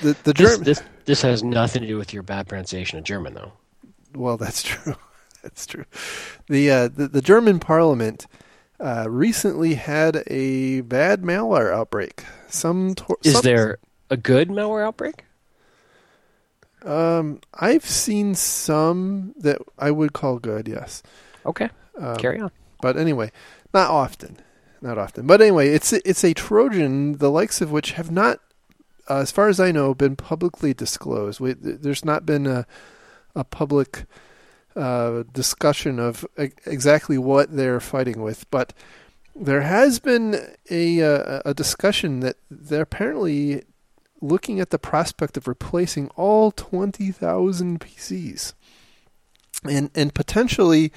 [0.00, 3.04] the the German this, this this has nothing to do with your bad pronunciation of
[3.04, 3.52] German, though.
[4.14, 4.94] Well, that's true.
[5.42, 5.84] That's true.
[6.48, 8.26] The uh, the, the, German Parliament
[8.80, 12.24] uh, recently had a bad malware outbreak.
[12.48, 13.42] Some tor- is some...
[13.42, 13.78] there
[14.10, 15.24] a good malware outbreak?
[16.84, 20.68] Um, I've seen some that I would call good.
[20.68, 21.02] Yes.
[21.44, 21.70] Okay.
[21.98, 22.50] Um, Carry on.
[22.80, 23.32] But anyway,
[23.74, 24.38] not often.
[24.80, 25.26] Not often.
[25.26, 28.38] But anyway, it's it's a Trojan, the likes of which have not,
[29.08, 31.40] uh, as far as I know, been publicly disclosed.
[31.40, 32.66] We, there's not been a
[33.34, 34.04] a public
[34.76, 38.72] uh, discussion of exactly what they're fighting with, but
[39.34, 43.62] there has been a uh, a discussion that they're apparently
[44.20, 48.52] looking at the prospect of replacing all 20,000 PCs
[49.64, 50.92] and and potentially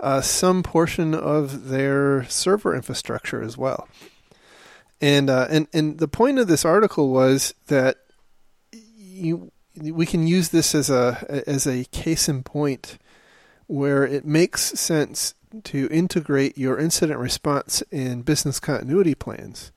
[0.00, 3.88] uh, some portion of their server infrastructure as well.
[5.00, 7.98] And uh, and and the point of this article was that
[8.72, 12.98] you we can use this as a as a case in point
[13.66, 15.34] where it makes sense
[15.64, 19.72] to integrate your incident response in business continuity plans.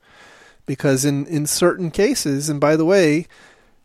[0.66, 3.26] Because in, in certain cases, and by the way,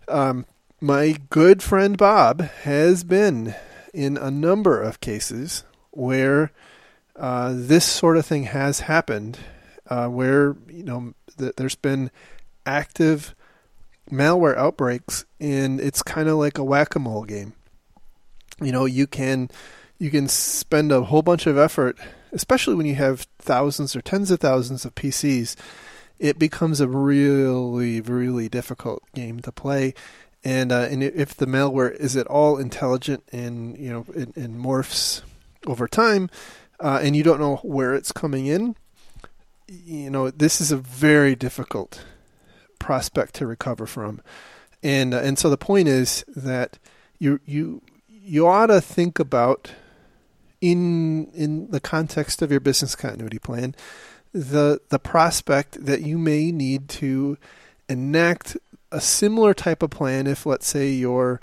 [0.07, 0.45] um,
[0.79, 3.55] my good friend Bob has been
[3.93, 6.51] in a number of cases where
[7.15, 9.39] uh, this sort of thing has happened,
[9.89, 12.11] uh, where you know th- there's been
[12.65, 13.33] active
[14.11, 17.53] malware outbreaks, and it's kind of like a whack-a-mole game.
[18.61, 19.49] You know, you can
[19.97, 21.97] you can spend a whole bunch of effort,
[22.31, 25.55] especially when you have thousands or tens of thousands of PCs.
[26.17, 29.93] It becomes a really, really difficult game to play,
[30.43, 35.21] and uh, and if the malware is at all intelligent and you know it morphs
[35.67, 36.29] over time,
[36.79, 38.75] uh, and you don't know where it's coming in,
[39.67, 42.05] you know this is a very difficult
[42.79, 44.21] prospect to recover from,
[44.83, 46.77] and uh, and so the point is that
[47.19, 49.71] you you you ought to think about
[50.61, 53.75] in in the context of your business continuity plan
[54.35, 57.37] the the prospect that you may need to
[57.87, 58.57] enact
[58.91, 61.39] a similar type of plan if let's say your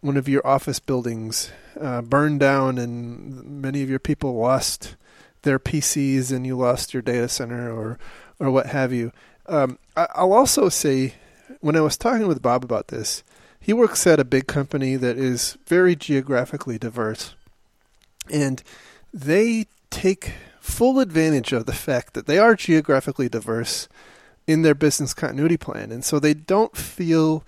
[0.00, 4.96] one of your office buildings uh, burned down and many of your people lost
[5.42, 7.98] their PCs and you lost your data center or
[8.40, 9.12] or what have you.
[9.48, 11.14] Um, I, I'll also say
[11.60, 13.24] when I was talking with Bob about this,
[13.60, 17.34] he works at a big company that is very geographically diverse.
[18.30, 18.62] And
[19.12, 23.88] they take full advantage of the fact that they are geographically diverse
[24.46, 25.90] in their business continuity plan.
[25.90, 27.44] And so they don't feel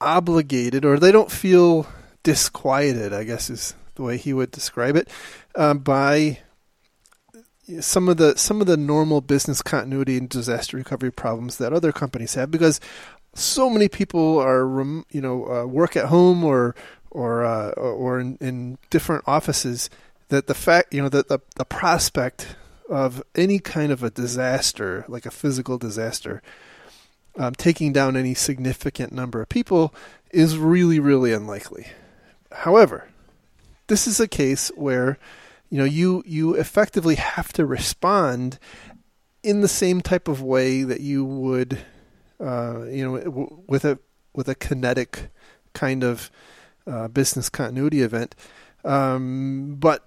[0.00, 1.86] obligated or they don't feel
[2.22, 5.08] disquieted, I guess is the way he would describe it,
[5.54, 6.40] um, by
[7.80, 11.92] some of the some of the normal business continuity and disaster recovery problems that other
[11.92, 12.80] companies have because
[13.34, 14.64] so many people are
[15.10, 16.74] you know uh, work at home or
[17.10, 19.90] or uh, or in, in, different offices
[20.28, 22.56] that the fact you know that the, the prospect
[22.88, 26.42] of any kind of a disaster like a physical disaster
[27.38, 29.94] um, taking down any significant number of people
[30.30, 31.86] is really really unlikely.
[32.50, 33.08] However
[33.86, 35.18] this is a case where
[35.72, 38.58] you know you you effectively have to respond
[39.42, 41.78] in the same type of way that you would
[42.38, 43.98] uh, you know with a
[44.34, 45.30] with a kinetic
[45.72, 46.30] kind of
[46.86, 48.34] uh, business continuity event.
[48.84, 50.04] Um, but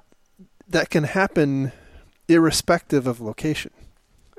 [0.68, 1.72] that can happen
[2.28, 3.72] irrespective of location.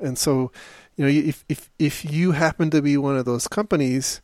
[0.00, 0.52] And so
[0.96, 4.20] you know if if if you happen to be one of those companies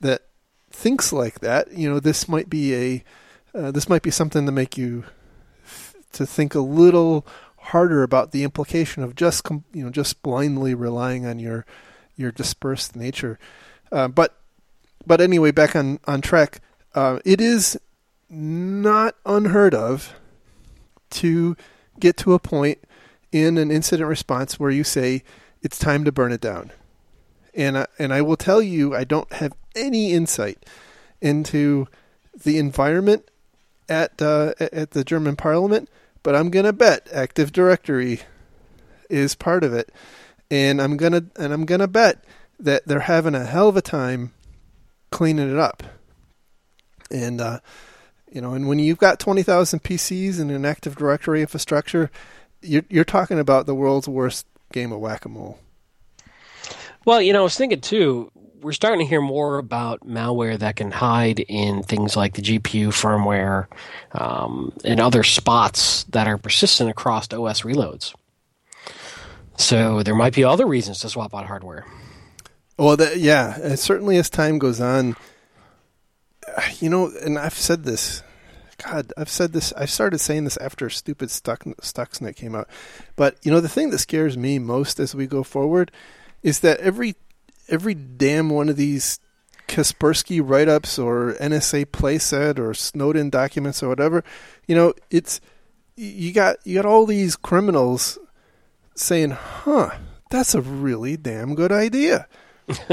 [0.00, 0.22] that
[0.70, 3.04] thinks like that you know this might be a
[3.58, 5.02] uh, this might be something to make you
[6.14, 7.26] to think a little
[7.58, 11.64] harder about the implication of just you know just blindly relying on your
[12.16, 13.38] your dispersed nature.
[13.90, 14.38] Uh, but
[15.06, 16.60] but anyway, back on on track.
[16.94, 17.78] Uh, it is
[18.30, 20.14] not unheard of
[21.10, 21.56] to
[21.98, 22.78] get to a point
[23.32, 25.22] in an incident response where you say
[25.62, 26.70] it's time to burn it down.
[27.54, 30.64] And I, and I will tell you, I don't have any insight
[31.20, 31.88] into
[32.44, 33.28] the environment
[33.88, 35.88] at uh, at the German Parliament
[36.24, 38.22] but I'm gonna bet Active Directory
[39.08, 39.92] is part of it,
[40.50, 42.24] and I'm gonna and I'm gonna bet
[42.58, 44.32] that they're having a hell of a time
[45.10, 45.84] cleaning it up.
[47.12, 47.60] And uh,
[48.32, 52.10] you know, and when you've got twenty thousand PCs in an Active Directory infrastructure,
[52.62, 55.60] you're you're talking about the world's worst game of whack a mole.
[57.04, 58.32] Well, you know, I was thinking too
[58.64, 62.88] we're starting to hear more about malware that can hide in things like the GPU
[62.88, 63.66] firmware
[64.18, 68.14] um, and other spots that are persistent across OS reloads.
[69.58, 71.84] So there might be other reasons to swap out hardware.
[72.78, 75.14] Well, yeah, certainly as time goes on,
[76.80, 78.22] you know, and I've said this.
[78.82, 79.74] God, I've said this.
[79.74, 82.68] I started saying this after stupid Stuck, Stuxnet came out.
[83.14, 85.92] But you know, the thing that scares me most as we go forward
[86.42, 87.14] is that every
[87.68, 89.18] every damn one of these
[89.68, 94.22] Kaspersky write ups or NSA playset or Snowden documents or whatever,
[94.66, 95.40] you know, it's
[95.96, 98.18] you got you got all these criminals
[98.94, 99.90] saying, "Huh,
[100.30, 102.26] that's a really damn good idea,"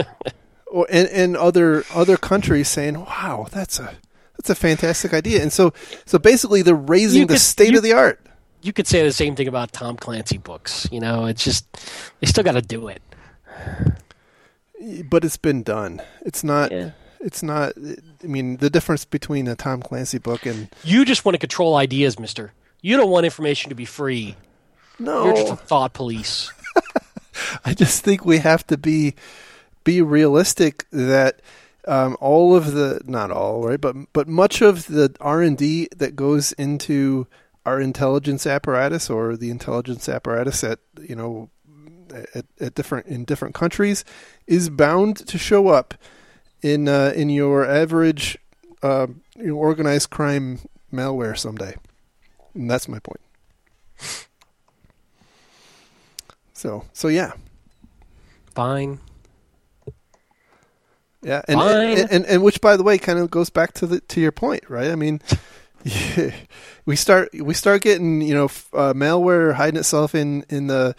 [0.67, 3.95] or and, and other other countries saying, "Wow, that's a
[4.37, 5.73] that's a fantastic idea." And so
[6.05, 8.25] so basically, they're raising you the could, state you, of the art.
[8.61, 10.87] You could say the same thing about Tom Clancy books.
[10.91, 11.65] You know, it's just
[12.19, 13.01] they still got to do it
[15.09, 16.01] but it's been done.
[16.21, 16.71] It's not.
[16.71, 16.91] Yeah.
[17.19, 17.73] It's not.
[17.77, 21.75] I mean, the difference between a Tom Clancy book and you just want to control
[21.75, 22.51] ideas, Mister.
[22.81, 24.35] You don't want information to be free.
[24.97, 26.51] No, you're just a thought police.
[27.65, 29.13] I just think we have to be
[29.83, 31.41] be realistic that
[31.87, 35.89] um, all of the not all right, but but much of the R and D
[35.95, 37.27] that goes into
[37.65, 41.49] our intelligence apparatus or the intelligence apparatus at you know
[42.11, 44.03] at, at different in different countries
[44.47, 45.93] is bound to show up
[46.61, 48.37] in uh, in your average
[48.83, 50.59] uh, you know, organized crime
[50.93, 51.75] malware someday.
[52.53, 53.21] And that's my point.
[56.53, 57.31] So so yeah.
[58.53, 58.99] Fine.
[61.23, 61.97] Yeah, and, Fine.
[61.97, 64.31] And, and, and which by the way kind of goes back to the to your
[64.31, 64.91] point, right?
[64.91, 65.21] I mean,
[66.85, 70.95] we start we start getting you know uh, malware hiding itself in in the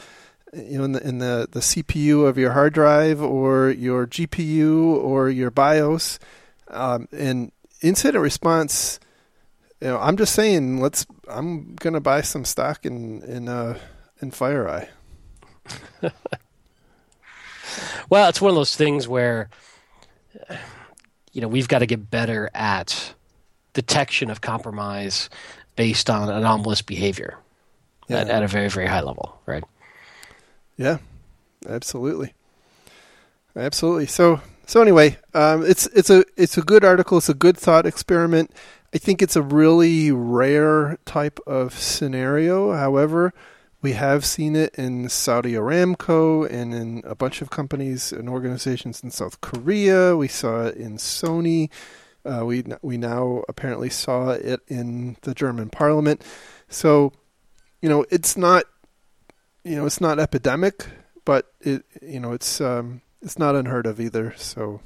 [0.52, 4.96] you know in the in the, the CPU of your hard drive or your GPU
[4.96, 6.18] or your BIOS,
[6.68, 9.00] um, and incident response.
[9.80, 11.06] You know, I'm just saying, let's.
[11.28, 13.78] I'm gonna buy some stock in in uh,
[14.20, 14.88] in FireEye.
[18.08, 19.48] well, it's one of those things where,
[21.32, 23.14] you know, we've got to get better at
[23.72, 25.30] detection of compromise
[25.76, 27.38] based on anomalous behavior
[28.08, 28.18] yeah.
[28.18, 29.64] at, at a very very high level, right?
[30.76, 30.98] Yeah,
[31.68, 32.34] absolutely,
[33.56, 34.06] absolutely.
[34.06, 37.18] So so anyway, um, it's it's a it's a good article.
[37.18, 38.50] It's a good thought experiment.
[38.94, 42.72] I think it's a really rare type of scenario.
[42.72, 43.32] However,
[43.80, 49.02] we have seen it in Saudi Aramco and in a bunch of companies and organizations
[49.02, 50.16] in South Korea.
[50.16, 51.68] We saw it in Sony.
[52.24, 56.22] Uh, we we now apparently saw it in the German Parliament.
[56.68, 57.12] So,
[57.80, 58.64] you know, it's not
[59.64, 60.86] you know, it's not epidemic,
[61.24, 64.34] but it, you know, it's um, it's not unheard of either.
[64.36, 64.80] So,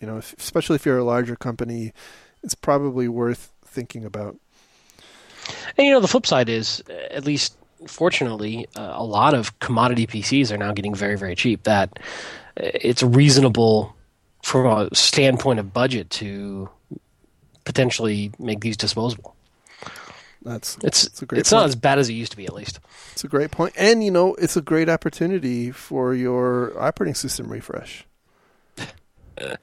[0.00, 1.92] you know, if, especially if you're a larger company,
[2.42, 4.36] it's probably worth thinking about.
[5.76, 7.56] And you know, the flip side is, at least
[7.86, 11.64] fortunately, uh, a lot of commodity PCs are now getting very, very cheap.
[11.64, 11.98] That
[12.56, 13.94] it's reasonable
[14.42, 16.68] from a standpoint of budget to
[17.64, 19.36] potentially make these disposable.
[20.44, 21.60] That's It's that's a great it's point.
[21.60, 22.80] not as bad as it used to be, at least.
[23.12, 27.48] It's a great point, and you know, it's a great opportunity for your operating system
[27.48, 28.04] refresh.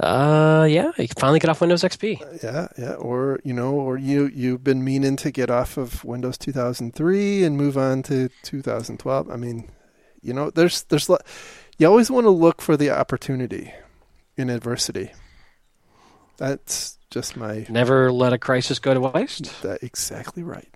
[0.00, 2.42] Uh, yeah, you can finally get off Windows XP.
[2.42, 6.36] Yeah, yeah, or you know, or you you've been meaning to get off of Windows
[6.38, 9.30] 2003 and move on to 2012.
[9.30, 9.70] I mean,
[10.20, 11.08] you know, there's there's
[11.78, 13.72] you always want to look for the opportunity
[14.36, 15.12] in adversity.
[16.36, 19.62] That's just my Never let a crisis go to waste.
[19.62, 20.68] that exactly right.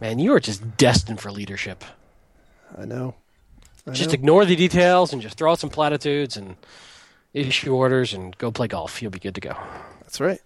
[0.00, 1.84] Man, you are just destined for leadership.
[2.76, 3.14] I know.
[3.86, 4.14] I Just know.
[4.14, 6.56] ignore the details and just throw out some platitudes and
[7.32, 9.00] issue orders and go play golf.
[9.00, 9.56] You'll be good to go.
[10.00, 10.40] That's right.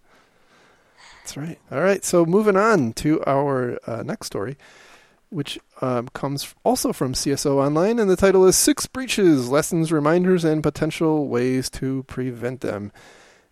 [1.22, 1.58] That's right.
[1.72, 2.04] All right.
[2.04, 4.56] So moving on to our uh, next story,
[5.30, 10.44] which um, comes also from CSO Online, and the title is Six Breaches Lessons, Reminders,
[10.44, 12.92] and Potential Ways to Prevent Them.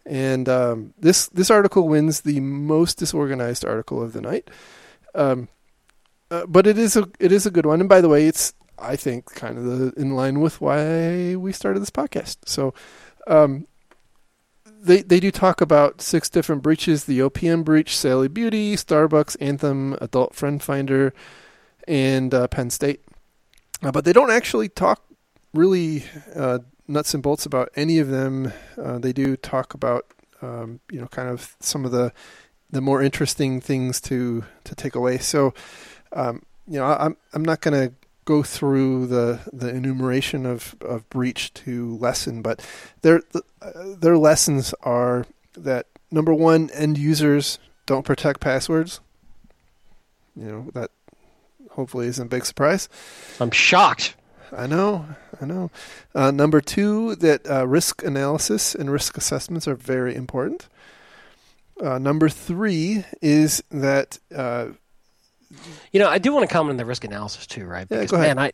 [0.07, 4.51] And um, this, this article wins the most disorganized article of the night.
[5.15, 5.49] Um,
[6.31, 8.55] uh, but it is a it is a good one, and by the way, it's
[8.79, 12.39] I think kind of the, in line with why we started this podcast.
[12.47, 12.75] So,
[13.27, 13.67] um,
[14.65, 19.97] they they do talk about six different breaches: the OPM breach, Sally Beauty, Starbucks, Anthem,
[20.01, 21.15] Adult Friend Finder,
[21.87, 23.03] and uh, Penn State.
[23.83, 25.05] Uh, but they don't actually talk
[25.53, 28.53] really uh, nuts and bolts about any of them.
[28.81, 30.07] Uh, they do talk about
[30.43, 32.13] um, you know kind of some of the
[32.71, 35.19] the more interesting things to to take away.
[35.19, 35.55] So
[36.13, 41.09] um, you know I'm I'm not going to go through the the enumeration of of
[41.11, 42.65] breach to lesson, but
[43.03, 43.41] their uh,
[43.99, 45.27] their lessons are
[45.57, 49.01] that number one, end users don't protect passwords.
[50.37, 50.91] You know that
[51.71, 52.89] hopefully isn't a big surprise.
[53.41, 54.17] I'm shocked.
[54.57, 55.07] I know,
[55.41, 55.71] I know.
[56.15, 60.69] Uh, number two, that uh, risk analysis and risk assessments are very important.
[61.81, 64.69] Uh, number three is that uh,
[65.93, 67.87] You know, I do want to comment on the risk analysis too, right?
[67.91, 68.37] Yeah, Because go ahead.
[68.37, 68.53] man, I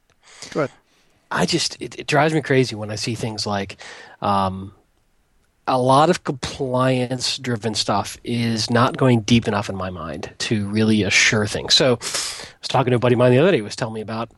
[0.53, 0.71] go ahead.
[1.31, 3.77] I just it, it drives me crazy when I see things like
[4.21, 4.73] um,
[5.67, 10.67] a lot of compliance driven stuff is not going deep enough in my mind to
[10.69, 11.75] really assure things.
[11.75, 11.97] So I
[12.61, 14.31] was talking to a buddy of mine the other day who was telling me about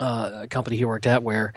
[0.00, 1.52] uh, a company he worked at where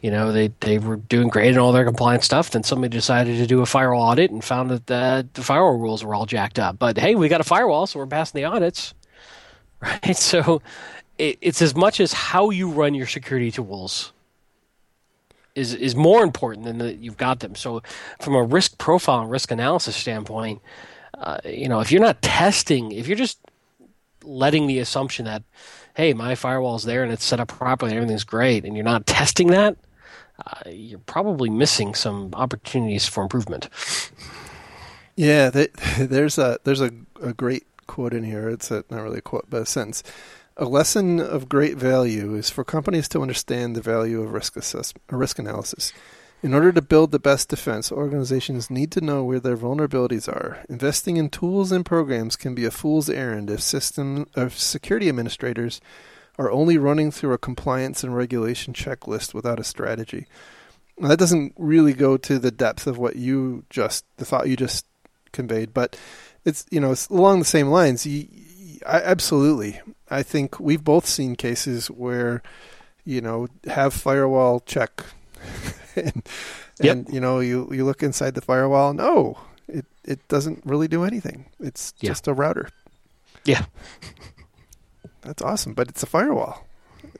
[0.00, 2.50] you know they, they were doing great in all their compliance stuff.
[2.50, 6.04] Then somebody decided to do a firewall audit and found that the, the firewall rules
[6.04, 6.78] were all jacked up.
[6.78, 8.94] But hey we got a firewall so we're passing the audits.
[9.80, 10.16] Right?
[10.16, 10.62] So
[11.18, 14.14] it, it's as much as how you run your security tools
[15.54, 17.54] is is more important than that you've got them.
[17.54, 17.82] So,
[18.20, 20.60] from a risk profile and risk analysis standpoint,
[21.18, 23.38] uh, you know, if you're not testing, if you're just
[24.22, 25.42] letting the assumption that,
[25.94, 29.06] hey, my firewall's there and it's set up properly and everything's great, and you're not
[29.06, 29.76] testing that,
[30.44, 33.68] uh, you're probably missing some opportunities for improvement.
[35.16, 35.68] Yeah, they,
[35.98, 36.90] there's a there's a,
[37.22, 38.48] a great quote in here.
[38.48, 40.02] It's a, not really a quote, but a sentence.
[40.56, 44.94] A lesson of great value is for companies to understand the value of risk assess-
[45.10, 45.92] risk analysis.
[46.44, 50.62] In order to build the best defense, organizations need to know where their vulnerabilities are.
[50.68, 55.80] Investing in tools and programs can be a fool's errand if system if security administrators
[56.36, 60.26] are only running through a compliance and regulation checklist without a strategy.
[60.98, 64.54] Now, that doesn't really go to the depth of what you just the thought you
[64.54, 64.84] just
[65.32, 65.98] conveyed, but
[66.44, 68.04] it's you know it's along the same lines.
[68.04, 68.28] You,
[68.84, 69.80] I, absolutely,
[70.10, 72.42] I think we've both seen cases where
[73.02, 75.04] you know have firewall check,
[76.04, 76.22] and,
[76.80, 76.96] Yep.
[76.96, 79.38] and you know you you look inside the firewall, and oh,
[79.68, 81.46] it it doesn't really do anything.
[81.60, 82.10] It's Yeah.
[82.10, 82.68] just a router.
[83.44, 83.64] Yeah.
[85.22, 86.66] That's awesome, but it's a firewall,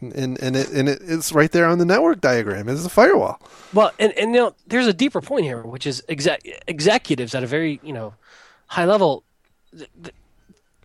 [0.01, 2.69] and and, and it and it, it's right there on the network diagram.
[2.69, 3.41] It's a firewall.
[3.73, 7.43] Well, and and you know, there's a deeper point here, which is exec- executives at
[7.43, 8.15] a very you know
[8.67, 9.25] high level,
[9.77, 10.15] th- th-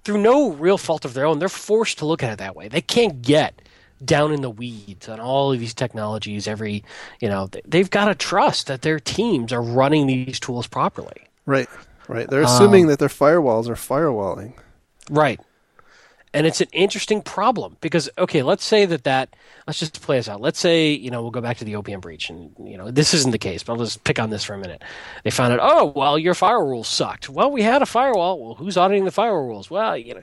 [0.05, 2.69] through no real fault of their own, they're forced to look at it that way.
[2.69, 3.61] They can't get
[4.03, 6.47] down in the weeds on all of these technologies.
[6.47, 6.83] Every
[7.19, 11.27] you know, they've got to trust that their teams are running these tools properly.
[11.45, 11.69] Right,
[12.07, 12.29] right.
[12.29, 14.53] They're assuming Um, that their firewalls are firewalling.
[15.09, 15.39] Right.
[16.32, 20.30] And it's an interesting problem because okay, let's say that that let's just play this
[20.30, 20.41] out.
[20.41, 23.15] Let's say you know we'll go back to the OPM breach, and you know this
[23.15, 24.84] isn't the case, but I'll just pick on this for a minute.
[25.23, 27.30] They found out, oh well, your firewall sucked.
[27.30, 28.39] Well, we had a firewall.
[28.39, 29.71] Well, who's auditing the firewall rules?
[29.71, 30.21] Well, you know,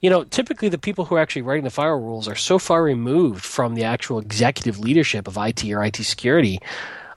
[0.00, 2.82] you know, typically the people who are actually writing the firewall rules are so far
[2.82, 6.58] removed from the actual executive leadership of IT or IT security.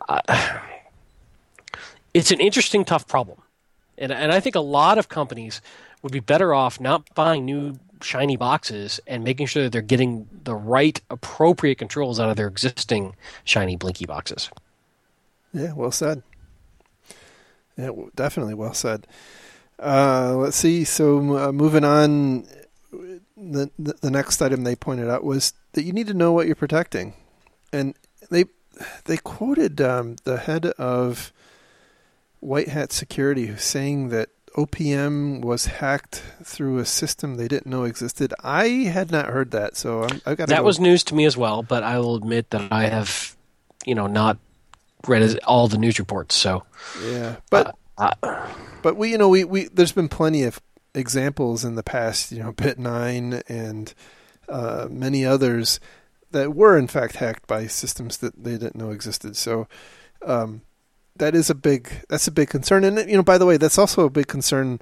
[0.08, 0.22] Uh,
[2.14, 3.42] it's an interesting, tough problem,
[3.98, 5.60] and and I think a lot of companies
[6.04, 10.28] would be better off not buying new shiny boxes and making sure that they're getting
[10.44, 14.50] the right appropriate controls out of their existing shiny blinky boxes.
[15.54, 16.24] Yeah, well said.
[17.78, 19.08] Yeah, definitely well said.
[19.80, 20.84] Uh, let's see.
[20.84, 22.48] So uh, moving on,
[23.38, 26.56] the, the next item they pointed out was that you need to know what you're
[26.56, 27.14] protecting,
[27.72, 27.96] and
[28.32, 28.46] they
[29.06, 31.32] they quoted um, the head of
[32.40, 38.34] White Hat Security saying that OPM was hacked through a system they didn't know existed.
[38.44, 40.64] I had not heard that, so I'm, I've got that go.
[40.64, 41.62] was news to me as well.
[41.62, 43.38] But I will admit that I have,
[43.86, 44.40] you know, not
[45.08, 46.34] read all the news reports.
[46.34, 46.64] So
[47.06, 48.48] yeah, but uh, uh,
[48.82, 50.60] but we, you know, we, we there's been plenty of
[50.96, 53.94] examples in the past, you know, Bit9 and
[54.50, 55.80] uh, many others
[56.32, 59.38] that were in fact hacked by systems that they didn't know existed.
[59.38, 59.68] So
[60.26, 60.62] um,
[61.20, 62.84] that is a big that's a big concern.
[62.84, 64.80] And you know, by the way, that's also a big concern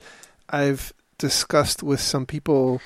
[0.50, 2.82] I've discussed with some people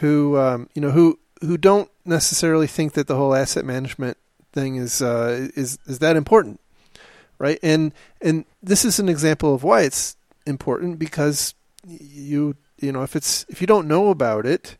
[0.00, 4.16] who um, you know who who don't necessarily think that the whole asset management
[4.52, 6.60] thing is uh, is is that important,
[7.38, 7.58] right?
[7.62, 10.16] And and this is an example of why it's
[10.46, 11.54] important because
[11.86, 14.76] you you know if it's if you don't know about it,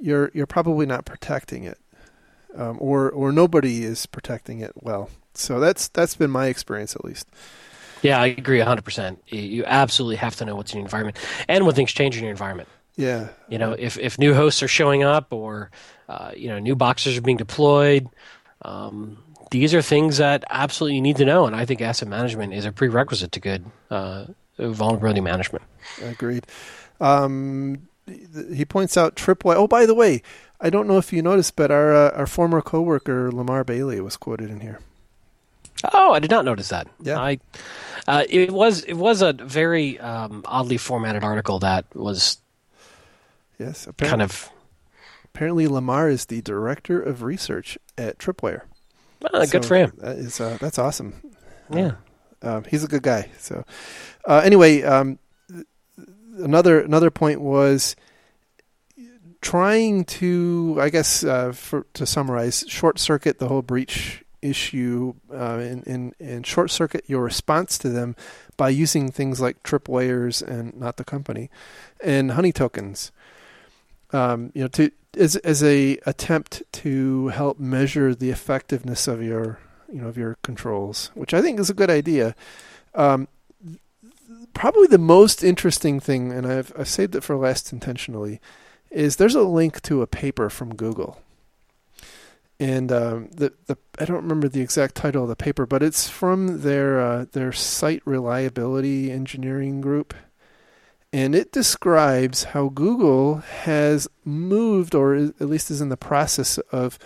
[0.00, 1.78] you're you're probably not protecting it,
[2.54, 5.10] um, or or nobody is protecting it well.
[5.38, 7.28] So that's that's been my experience at least.
[8.02, 9.16] Yeah, I agree 100%.
[9.26, 11.16] You absolutely have to know what's in your environment
[11.48, 12.68] and when things change in your environment.
[12.96, 13.28] Yeah.
[13.48, 15.70] You know, if, if new hosts are showing up or,
[16.08, 18.08] uh, you know, new boxes are being deployed,
[18.62, 19.18] um,
[19.50, 21.46] these are things that absolutely you need to know.
[21.46, 24.26] And I think asset management is a prerequisite to good uh,
[24.58, 25.64] vulnerability management.
[26.02, 26.46] Agreed.
[27.00, 27.88] Um,
[28.52, 29.56] he points out Tripwire.
[29.56, 30.22] Oh, by the way,
[30.60, 34.16] I don't know if you noticed, but our uh, our former coworker Lamar Bailey was
[34.16, 34.80] quoted in here.
[35.92, 36.88] Oh, I did not notice that.
[37.00, 37.38] Yeah, I.
[38.06, 42.38] Uh, it was it was a very um, oddly formatted article that was.
[43.58, 44.50] Yes, kind of.
[45.24, 48.62] Apparently, Lamar is the director of research at Tripwire.
[49.22, 49.92] Uh, so good for him.
[49.98, 51.14] That is uh, that's awesome.
[51.70, 51.92] Yeah,
[52.42, 53.30] um, he's a good guy.
[53.38, 53.64] So,
[54.24, 55.18] uh, anyway, um,
[56.38, 57.96] another another point was
[59.40, 65.58] trying to, I guess, uh, for, to summarize, short circuit the whole breach issue uh,
[65.58, 68.16] and, and, and short circuit your response to them
[68.56, 71.50] by using things like tripwires and not the company
[72.02, 73.12] and honey tokens.
[74.12, 79.58] Um, you know, to as as a attempt to help measure the effectiveness of your
[79.92, 82.34] you know of your controls, which I think is a good idea.
[82.94, 83.28] Um,
[84.54, 88.40] probably the most interesting thing, and I've I've saved it for last intentionally,
[88.90, 91.20] is there's a link to a paper from Google
[92.58, 96.08] and um, the the I don't remember the exact title of the paper, but it's
[96.08, 100.14] from their uh, their site reliability engineering group,
[101.12, 106.98] and it describes how Google has moved, or at least is in the process of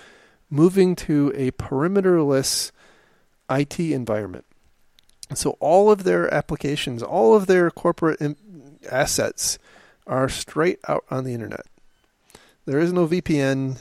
[0.49, 2.71] moving to a perimeterless
[3.49, 4.45] IT environment.
[5.35, 8.21] So all of their applications, all of their corporate
[8.91, 9.59] assets,
[10.07, 11.67] are straight out on the internet.
[12.67, 13.79] There is no VPN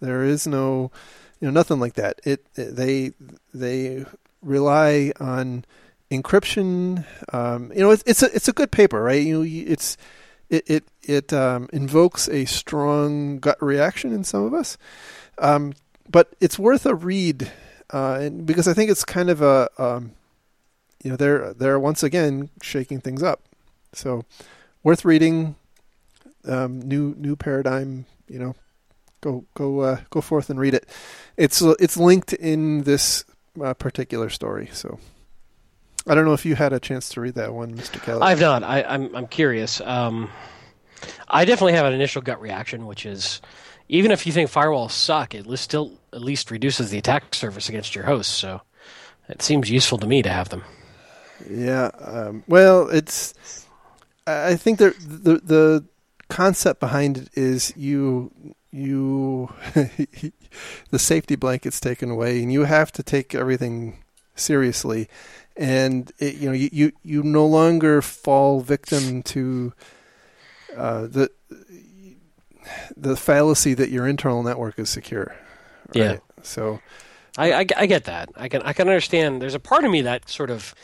[0.00, 0.90] there is no,
[1.40, 2.20] you know, nothing like that.
[2.24, 3.12] It, they
[3.52, 4.04] they
[4.42, 5.64] rely on
[6.10, 7.04] encryption.
[7.32, 9.22] Um, you know, it's it's a it's a good paper, right?
[9.22, 9.96] You know, it's
[10.48, 14.78] it it it um, invokes a strong gut reaction in some of us,
[15.38, 15.74] um,
[16.08, 17.50] but it's worth a read,
[17.92, 20.12] uh, and because I think it's kind of a um,
[21.02, 23.42] you know they're they're once again shaking things up,
[23.92, 24.24] so
[24.82, 25.56] worth reading.
[26.48, 28.54] Um, new new paradigm, you know,
[29.20, 30.86] go go uh, go forth and read it.
[31.36, 33.24] It's it's linked in this
[33.62, 34.68] uh, particular story.
[34.72, 34.98] So
[36.06, 38.00] I don't know if you had a chance to read that one, Mr.
[38.00, 38.22] Kalat.
[38.22, 38.62] I've not.
[38.62, 39.80] I, am I'm, I'm curious.
[39.80, 40.30] Um,
[41.28, 43.40] I definitely have an initial gut reaction, which is
[43.88, 47.94] even if you think firewalls suck, it still at least reduces the attack surface against
[47.94, 48.32] your host.
[48.32, 48.60] So
[49.28, 50.64] it seems useful to me to have them.
[51.48, 51.90] Yeah.
[51.98, 53.34] Um, well, it's.
[54.26, 55.84] I think the the
[56.28, 58.32] concept behind it is you
[58.70, 59.52] you
[60.90, 64.02] the safety blanket's taken away and you have to take everything
[64.34, 65.08] seriously.
[65.56, 69.72] And it, you know you, you you no longer fall victim to
[70.76, 71.30] uh, the
[72.96, 75.36] the fallacy that your internal network is secure
[75.94, 75.96] right?
[75.96, 76.16] yeah.
[76.42, 76.80] So
[77.38, 78.30] I, I, I get that.
[78.36, 79.42] I can i can understand.
[79.42, 80.74] There's a part of me that sort of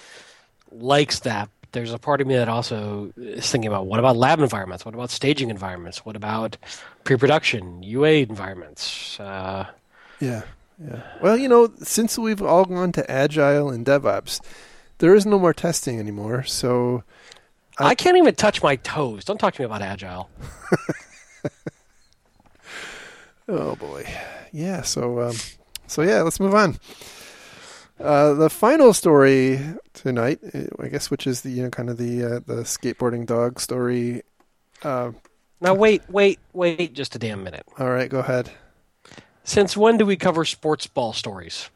[0.70, 4.41] likes that there's a part of me that also is thinking about what about lab
[4.41, 4.85] environments?
[4.85, 6.05] What about staging environments?
[6.05, 6.57] What about
[7.05, 9.18] pre-production UA environments?
[9.18, 9.66] Uh,
[10.20, 10.43] yeah,
[10.83, 11.03] yeah.
[11.20, 14.41] Well, you know, since we've all gone to agile and DevOps,
[14.99, 16.45] there is no more testing anymore.
[16.45, 17.05] So
[17.79, 19.25] I, I can't even touch my toes.
[19.25, 20.31] Don't talk to me about agile.
[23.49, 24.07] Oh boy,
[24.53, 24.83] yeah.
[24.83, 25.37] So, um,
[25.87, 26.79] so yeah, let's move on.
[28.03, 29.61] Uh, the final story
[29.95, 30.41] tonight,
[30.81, 34.23] I guess, which is the you know kind of the uh, the skateboarding dog story.
[34.83, 35.13] Uh,
[35.61, 37.65] Now wait, wait, wait, just a damn minute.
[37.79, 38.51] all right, go ahead.
[39.45, 41.71] Since when do we cover sports ball stories?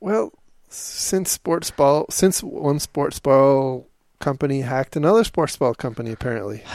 [0.00, 0.32] Well,
[0.68, 3.88] since sports ball, since one sports ball
[4.18, 6.62] company hacked another sports ball company, apparently.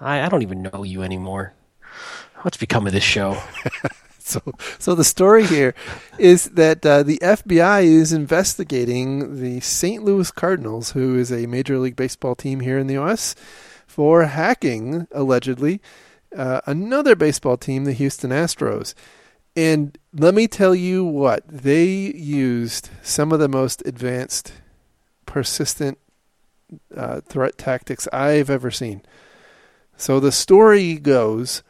[0.00, 1.54] I, I don't even know you anymore.
[2.42, 3.40] What's become of this show?
[4.26, 4.40] So,
[4.78, 5.74] so the story here
[6.18, 10.02] is that uh, the FBI is investigating the St.
[10.02, 13.34] Louis Cardinals, who is a Major League Baseball team here in the U.S.,
[13.86, 15.82] for hacking allegedly
[16.34, 18.94] uh, another baseball team, the Houston Astros.
[19.54, 24.52] And let me tell you what they used some of the most advanced,
[25.26, 25.98] persistent
[26.96, 29.02] uh, threat tactics I've ever seen.
[29.96, 31.62] So the story goes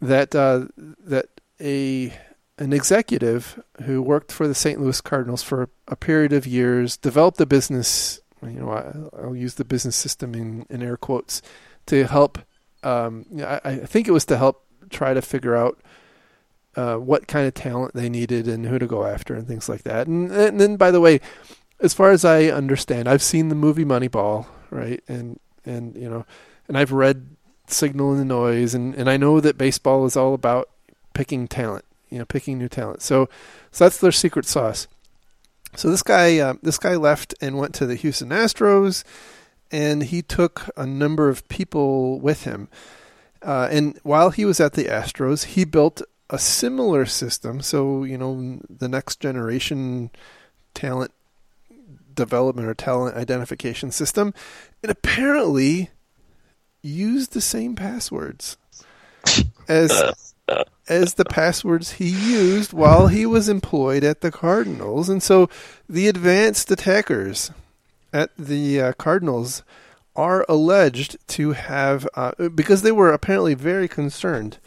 [0.00, 1.26] that uh, that
[1.62, 2.12] a
[2.58, 4.80] an executive who worked for the St.
[4.80, 8.20] Louis Cardinals for a period of years developed a business.
[8.42, 11.42] You know, I, I'll use the business system in, in air quotes
[11.86, 12.38] to help.
[12.82, 15.80] Um, I, I think it was to help try to figure out
[16.76, 19.82] uh, what kind of talent they needed and who to go after and things like
[19.84, 20.06] that.
[20.06, 21.20] And, and then, by the way,
[21.80, 25.02] as far as I understand, I've seen the movie Moneyball, right?
[25.08, 26.26] And and you know,
[26.68, 27.36] and I've read
[27.66, 30.68] Signal and the Noise, and and I know that baseball is all about
[31.14, 33.02] picking talent, you know, picking new talent.
[33.02, 33.28] So
[33.70, 34.86] so that's their secret sauce.
[35.74, 39.04] So this guy uh, this guy left and went to the Houston Astros,
[39.70, 42.68] and he took a number of people with him.
[43.40, 47.60] Uh, and while he was at the Astros, he built a similar system.
[47.60, 50.10] So you know, the next generation
[50.74, 51.12] talent
[52.14, 54.34] development or talent identification system,
[54.82, 55.90] and apparently
[56.82, 58.56] used the same passwords
[59.68, 60.31] as
[60.88, 65.08] as the passwords he used while he was employed at the Cardinals.
[65.08, 65.48] And so
[65.88, 67.50] the advanced attackers
[68.12, 69.62] at the uh, Cardinals
[70.14, 74.58] are alleged to have uh, because they were apparently very concerned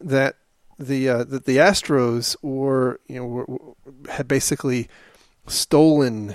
[0.00, 0.36] that
[0.78, 3.46] the uh, that the Astros were you know were,
[4.10, 4.88] had basically
[5.46, 6.34] stolen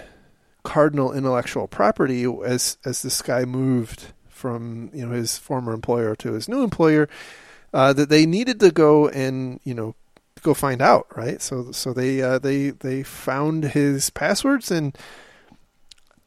[0.63, 6.33] Cardinal intellectual property as as this guy moved from you know his former employer to
[6.33, 7.09] his new employer
[7.73, 9.95] uh, that they needed to go and you know
[10.43, 14.97] go find out right so so they uh, they they found his passwords and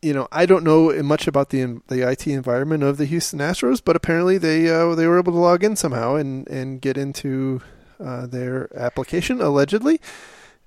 [0.02, 3.82] you know I don't know much about the the IT environment of the Houston Astros
[3.84, 7.60] but apparently they uh, they were able to log in somehow and and get into
[7.98, 10.00] uh, their application allegedly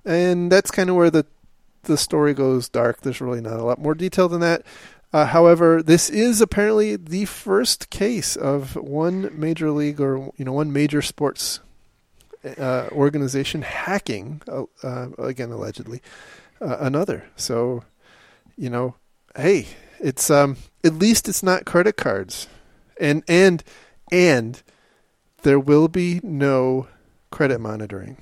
[0.04, 1.26] and that's kind of where the
[1.82, 3.00] the story goes dark.
[3.00, 4.62] There's really not a lot more detail than that.
[5.12, 10.52] Uh, however, this is apparently the first case of one major league or you know
[10.52, 11.60] one major sports
[12.58, 16.02] uh, organization hacking uh, uh again allegedly
[16.60, 17.24] uh, another.
[17.36, 17.84] So
[18.56, 18.96] you know,
[19.34, 22.46] hey, it's um at least it's not credit cards,
[23.00, 23.64] and and
[24.12, 24.62] and
[25.42, 26.86] there will be no
[27.30, 28.18] credit monitoring.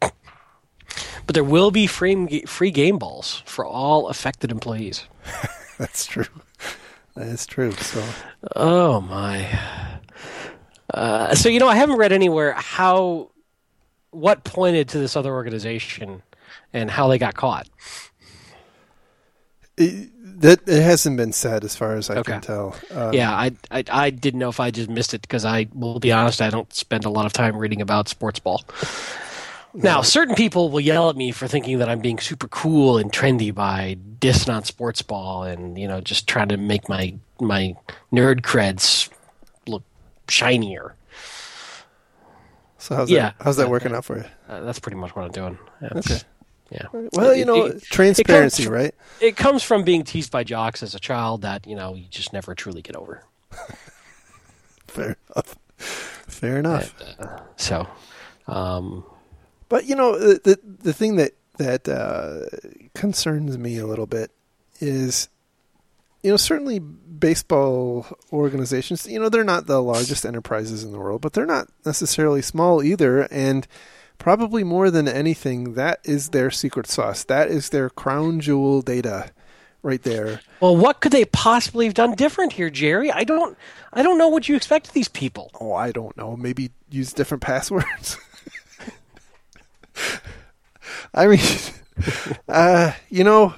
[0.00, 5.04] But there will be free free game balls for all affected employees.
[5.78, 6.24] That's true.
[7.14, 7.76] That is true.
[7.78, 8.16] So,
[8.56, 9.58] oh my.
[10.92, 13.30] Uh, so you know, I haven't read anywhere how
[14.10, 16.22] what pointed to this other organization
[16.72, 17.68] and how they got caught.
[19.76, 20.10] It,
[20.40, 22.20] that it hasn't been said as far as I Okay.
[22.20, 22.84] can tell.
[22.90, 26.00] Um, yeah, I, I I didn't know if I just missed it because I will
[26.00, 28.64] be honest, I don't spend a lot of time reading about sports ball.
[29.82, 33.12] Now, certain people will yell at me for thinking that I'm being super cool and
[33.12, 37.76] trendy by dissing on sports ball and you know just trying to make my my
[38.12, 39.08] nerd creds
[39.66, 39.84] look
[40.28, 40.94] shinier.
[42.78, 43.20] So how's Yeah.
[43.30, 43.34] that?
[43.40, 44.24] How's that working out for you?
[44.48, 45.58] Uh, that's pretty much what I'm doing.
[45.80, 46.22] That's- Okay.
[46.70, 46.86] Yeah.
[47.14, 48.94] Well, you know, it- transparency, it right?
[49.20, 52.32] It comes from being teased by jocks as a child that you know you just
[52.32, 53.22] never truly get over.
[54.86, 55.56] Fair enough.
[55.78, 56.94] Fair enough.
[57.56, 57.86] So,
[58.46, 59.04] um,
[59.68, 62.46] But you know, the the, the thing that that uh,
[62.94, 64.30] concerns me a little bit
[64.80, 65.28] is,
[66.22, 69.06] you know, certainly baseball organizations.
[69.06, 72.82] You know, they're not the largest enterprises in the world, but they're not necessarily small
[72.82, 73.66] either, and.
[74.20, 77.22] Probably more than anything, that is their secret sauce.
[77.22, 79.30] That is their crown jewel data,
[79.84, 80.40] right there.
[80.60, 83.12] well, what could they possibly have done different here, Jerry?
[83.12, 83.56] I don't,
[83.92, 85.52] I don't know what you expect of these people.
[85.60, 88.16] oh, I don't know, maybe use different passwords.
[91.14, 91.40] I mean,
[92.48, 93.54] uh, you know,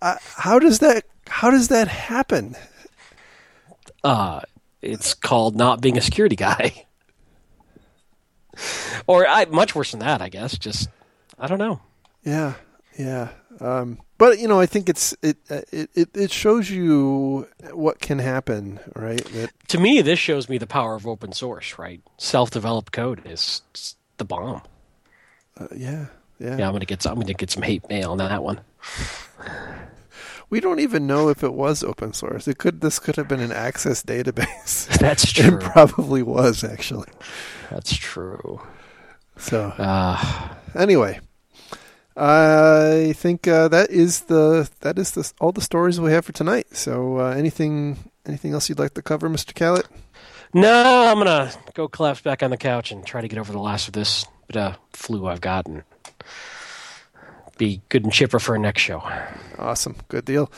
[0.00, 2.54] uh, how does that how does that happen?
[4.04, 4.40] Uh,
[4.82, 6.86] It's called not being a security guy.
[9.06, 10.56] or I, much worse than that, I guess.
[10.58, 10.88] Just
[11.38, 11.80] I don't know.
[12.24, 12.54] Yeah,
[12.98, 13.30] yeah.
[13.60, 18.00] Um, but you know, I think it's it, uh, it it it shows you what
[18.00, 19.24] can happen, right?
[19.32, 21.78] That To me, this shows me the power of open source.
[21.78, 23.62] Right, self-developed code is
[24.18, 24.62] the bomb.
[25.58, 26.06] uh, yeah,
[26.38, 28.60] yeah, Yeah, I'm gonna get some, I'm gonna get some hate mail on that one.
[30.48, 32.46] We don't even know if it was open source.
[32.46, 34.86] It could this could have been an access database.
[35.00, 35.56] That's true.
[35.56, 37.08] it probably was actually.
[37.70, 38.60] That's true.
[39.36, 41.18] So Uh, anyway,
[42.16, 46.32] I think uh, that is the that is the all the stories we have for
[46.32, 46.68] tonight.
[46.76, 49.52] So uh, anything anything else you'd like to cover, Mr.
[49.52, 49.86] Kalat?
[50.54, 53.58] No, I'm gonna go collapse back on the couch and try to get over the
[53.58, 55.82] last of this bit of flu I've got and
[57.58, 59.02] be good and chipper for our next show.
[59.58, 60.50] Awesome, good deal.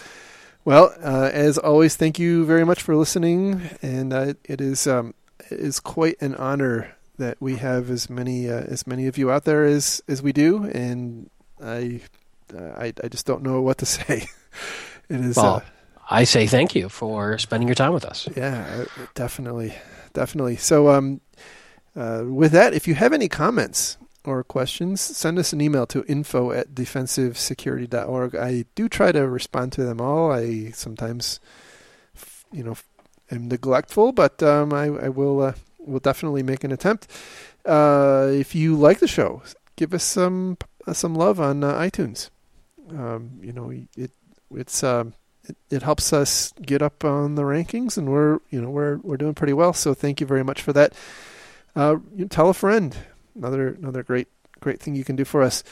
[0.65, 5.15] Well, uh, as always, thank you very much for listening, and uh, it is um,
[5.51, 9.31] it is quite an honor that we have as many uh, as many of you
[9.31, 11.31] out there as as we do, and
[11.63, 12.01] I
[12.55, 14.27] uh, I, I just don't know what to say.
[15.09, 15.37] it is.
[15.37, 15.61] Well, uh,
[16.09, 18.29] I say thank you for spending your time with us.
[18.35, 19.75] Yeah, uh, definitely,
[20.15, 20.57] definitely.
[20.57, 21.21] So, um,
[21.95, 26.05] uh, with that, if you have any comments or questions, send us an email to
[26.09, 28.35] info at defensivesecurity.org.
[28.35, 30.33] I do try to respond to them all.
[30.33, 31.41] I sometimes,
[32.53, 32.77] you know,
[33.31, 37.09] am neglectful, but um, I, I will uh, will definitely make an attempt.
[37.67, 39.43] Uh, if you like the show,
[39.77, 40.57] give us some
[40.87, 42.31] uh, some love on uh, iTunes.
[42.91, 44.11] Um, you know, it
[44.51, 45.13] it's um,
[45.49, 49.17] it, it helps us get up on the rankings, and we're you know we're we're
[49.17, 49.73] doing pretty well.
[49.73, 50.95] So thank you very much for that.
[51.75, 51.97] Uh,
[52.31, 52.97] tell a friend.
[53.35, 54.29] Another another great
[54.61, 55.63] great thing you can do for us.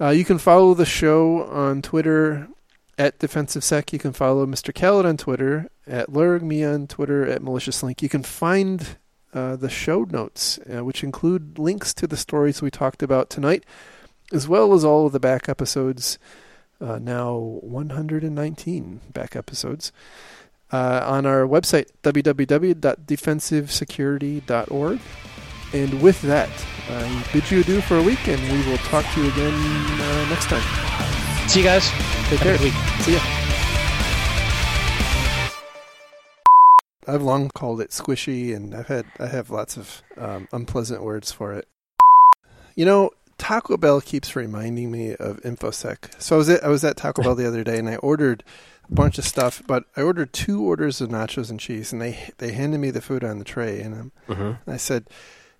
[0.00, 2.48] Uh, you can follow the show on Twitter
[2.96, 3.92] at DefensiveSec.
[3.92, 4.72] You can follow Mr.
[4.72, 8.00] Kalat on Twitter at Lurg, me on Twitter at MaliciousLink.
[8.00, 8.96] You can find
[9.34, 13.64] uh, the show notes, uh, which include links to the stories we talked about tonight,
[14.32, 16.18] as well as all of the back episodes
[16.80, 19.92] uh, now 119 back episodes.
[20.72, 25.00] Uh, on our website www.defensivesecurity.org
[25.72, 26.48] and with that
[26.90, 30.28] i bid you adieu for a week and we will talk to you again uh,
[30.28, 30.62] next time.
[31.48, 31.88] See you guys.
[32.28, 32.56] take Have care.
[32.64, 32.72] week.
[33.00, 33.20] see ya.
[37.08, 41.32] I've long called it squishy and i've had i have lots of um, unpleasant words
[41.32, 41.66] for it.
[42.76, 43.10] You know
[43.40, 46.20] Taco Bell keeps reminding me of InfoSec.
[46.20, 48.44] So I was at, I was at Taco Bell the other day and I ordered
[48.88, 52.30] a bunch of stuff, but I ordered two orders of nachos and cheese, and they
[52.38, 54.70] they handed me the food on the tray, and Mm-hmm.
[54.70, 55.06] I said,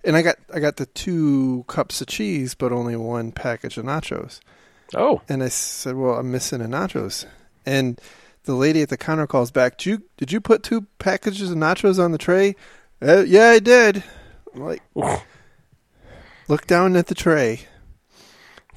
[0.04, 3.84] and I got I got the two cups of cheese, but only one package of
[3.86, 4.40] nachos,
[4.94, 7.24] Oh, and I said, well, I'm missing a nachos,
[7.64, 8.00] and
[8.44, 11.56] the lady at the counter calls back, did you did you put two packages of
[11.56, 12.56] nachos on the tray?
[13.00, 14.02] Uh, yeah, I did.
[14.54, 14.82] I'm like,
[16.48, 17.60] look down at the tray.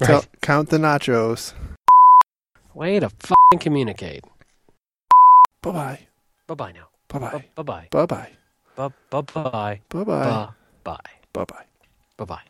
[0.00, 0.08] Right.
[0.08, 1.52] Count, count the nachos.
[2.74, 4.24] Way to fucking communicate.
[5.62, 5.98] Bye bye.
[6.46, 6.88] Bye bye now.
[7.08, 7.44] Bye bye.
[7.54, 7.88] Bye bye.
[7.90, 8.28] Bye bye.
[8.76, 9.50] Bye Bye bye.
[9.50, 9.78] bye.
[10.04, 10.46] Bye Bye bye.
[11.44, 11.64] bye.
[12.16, 12.44] Bye bye.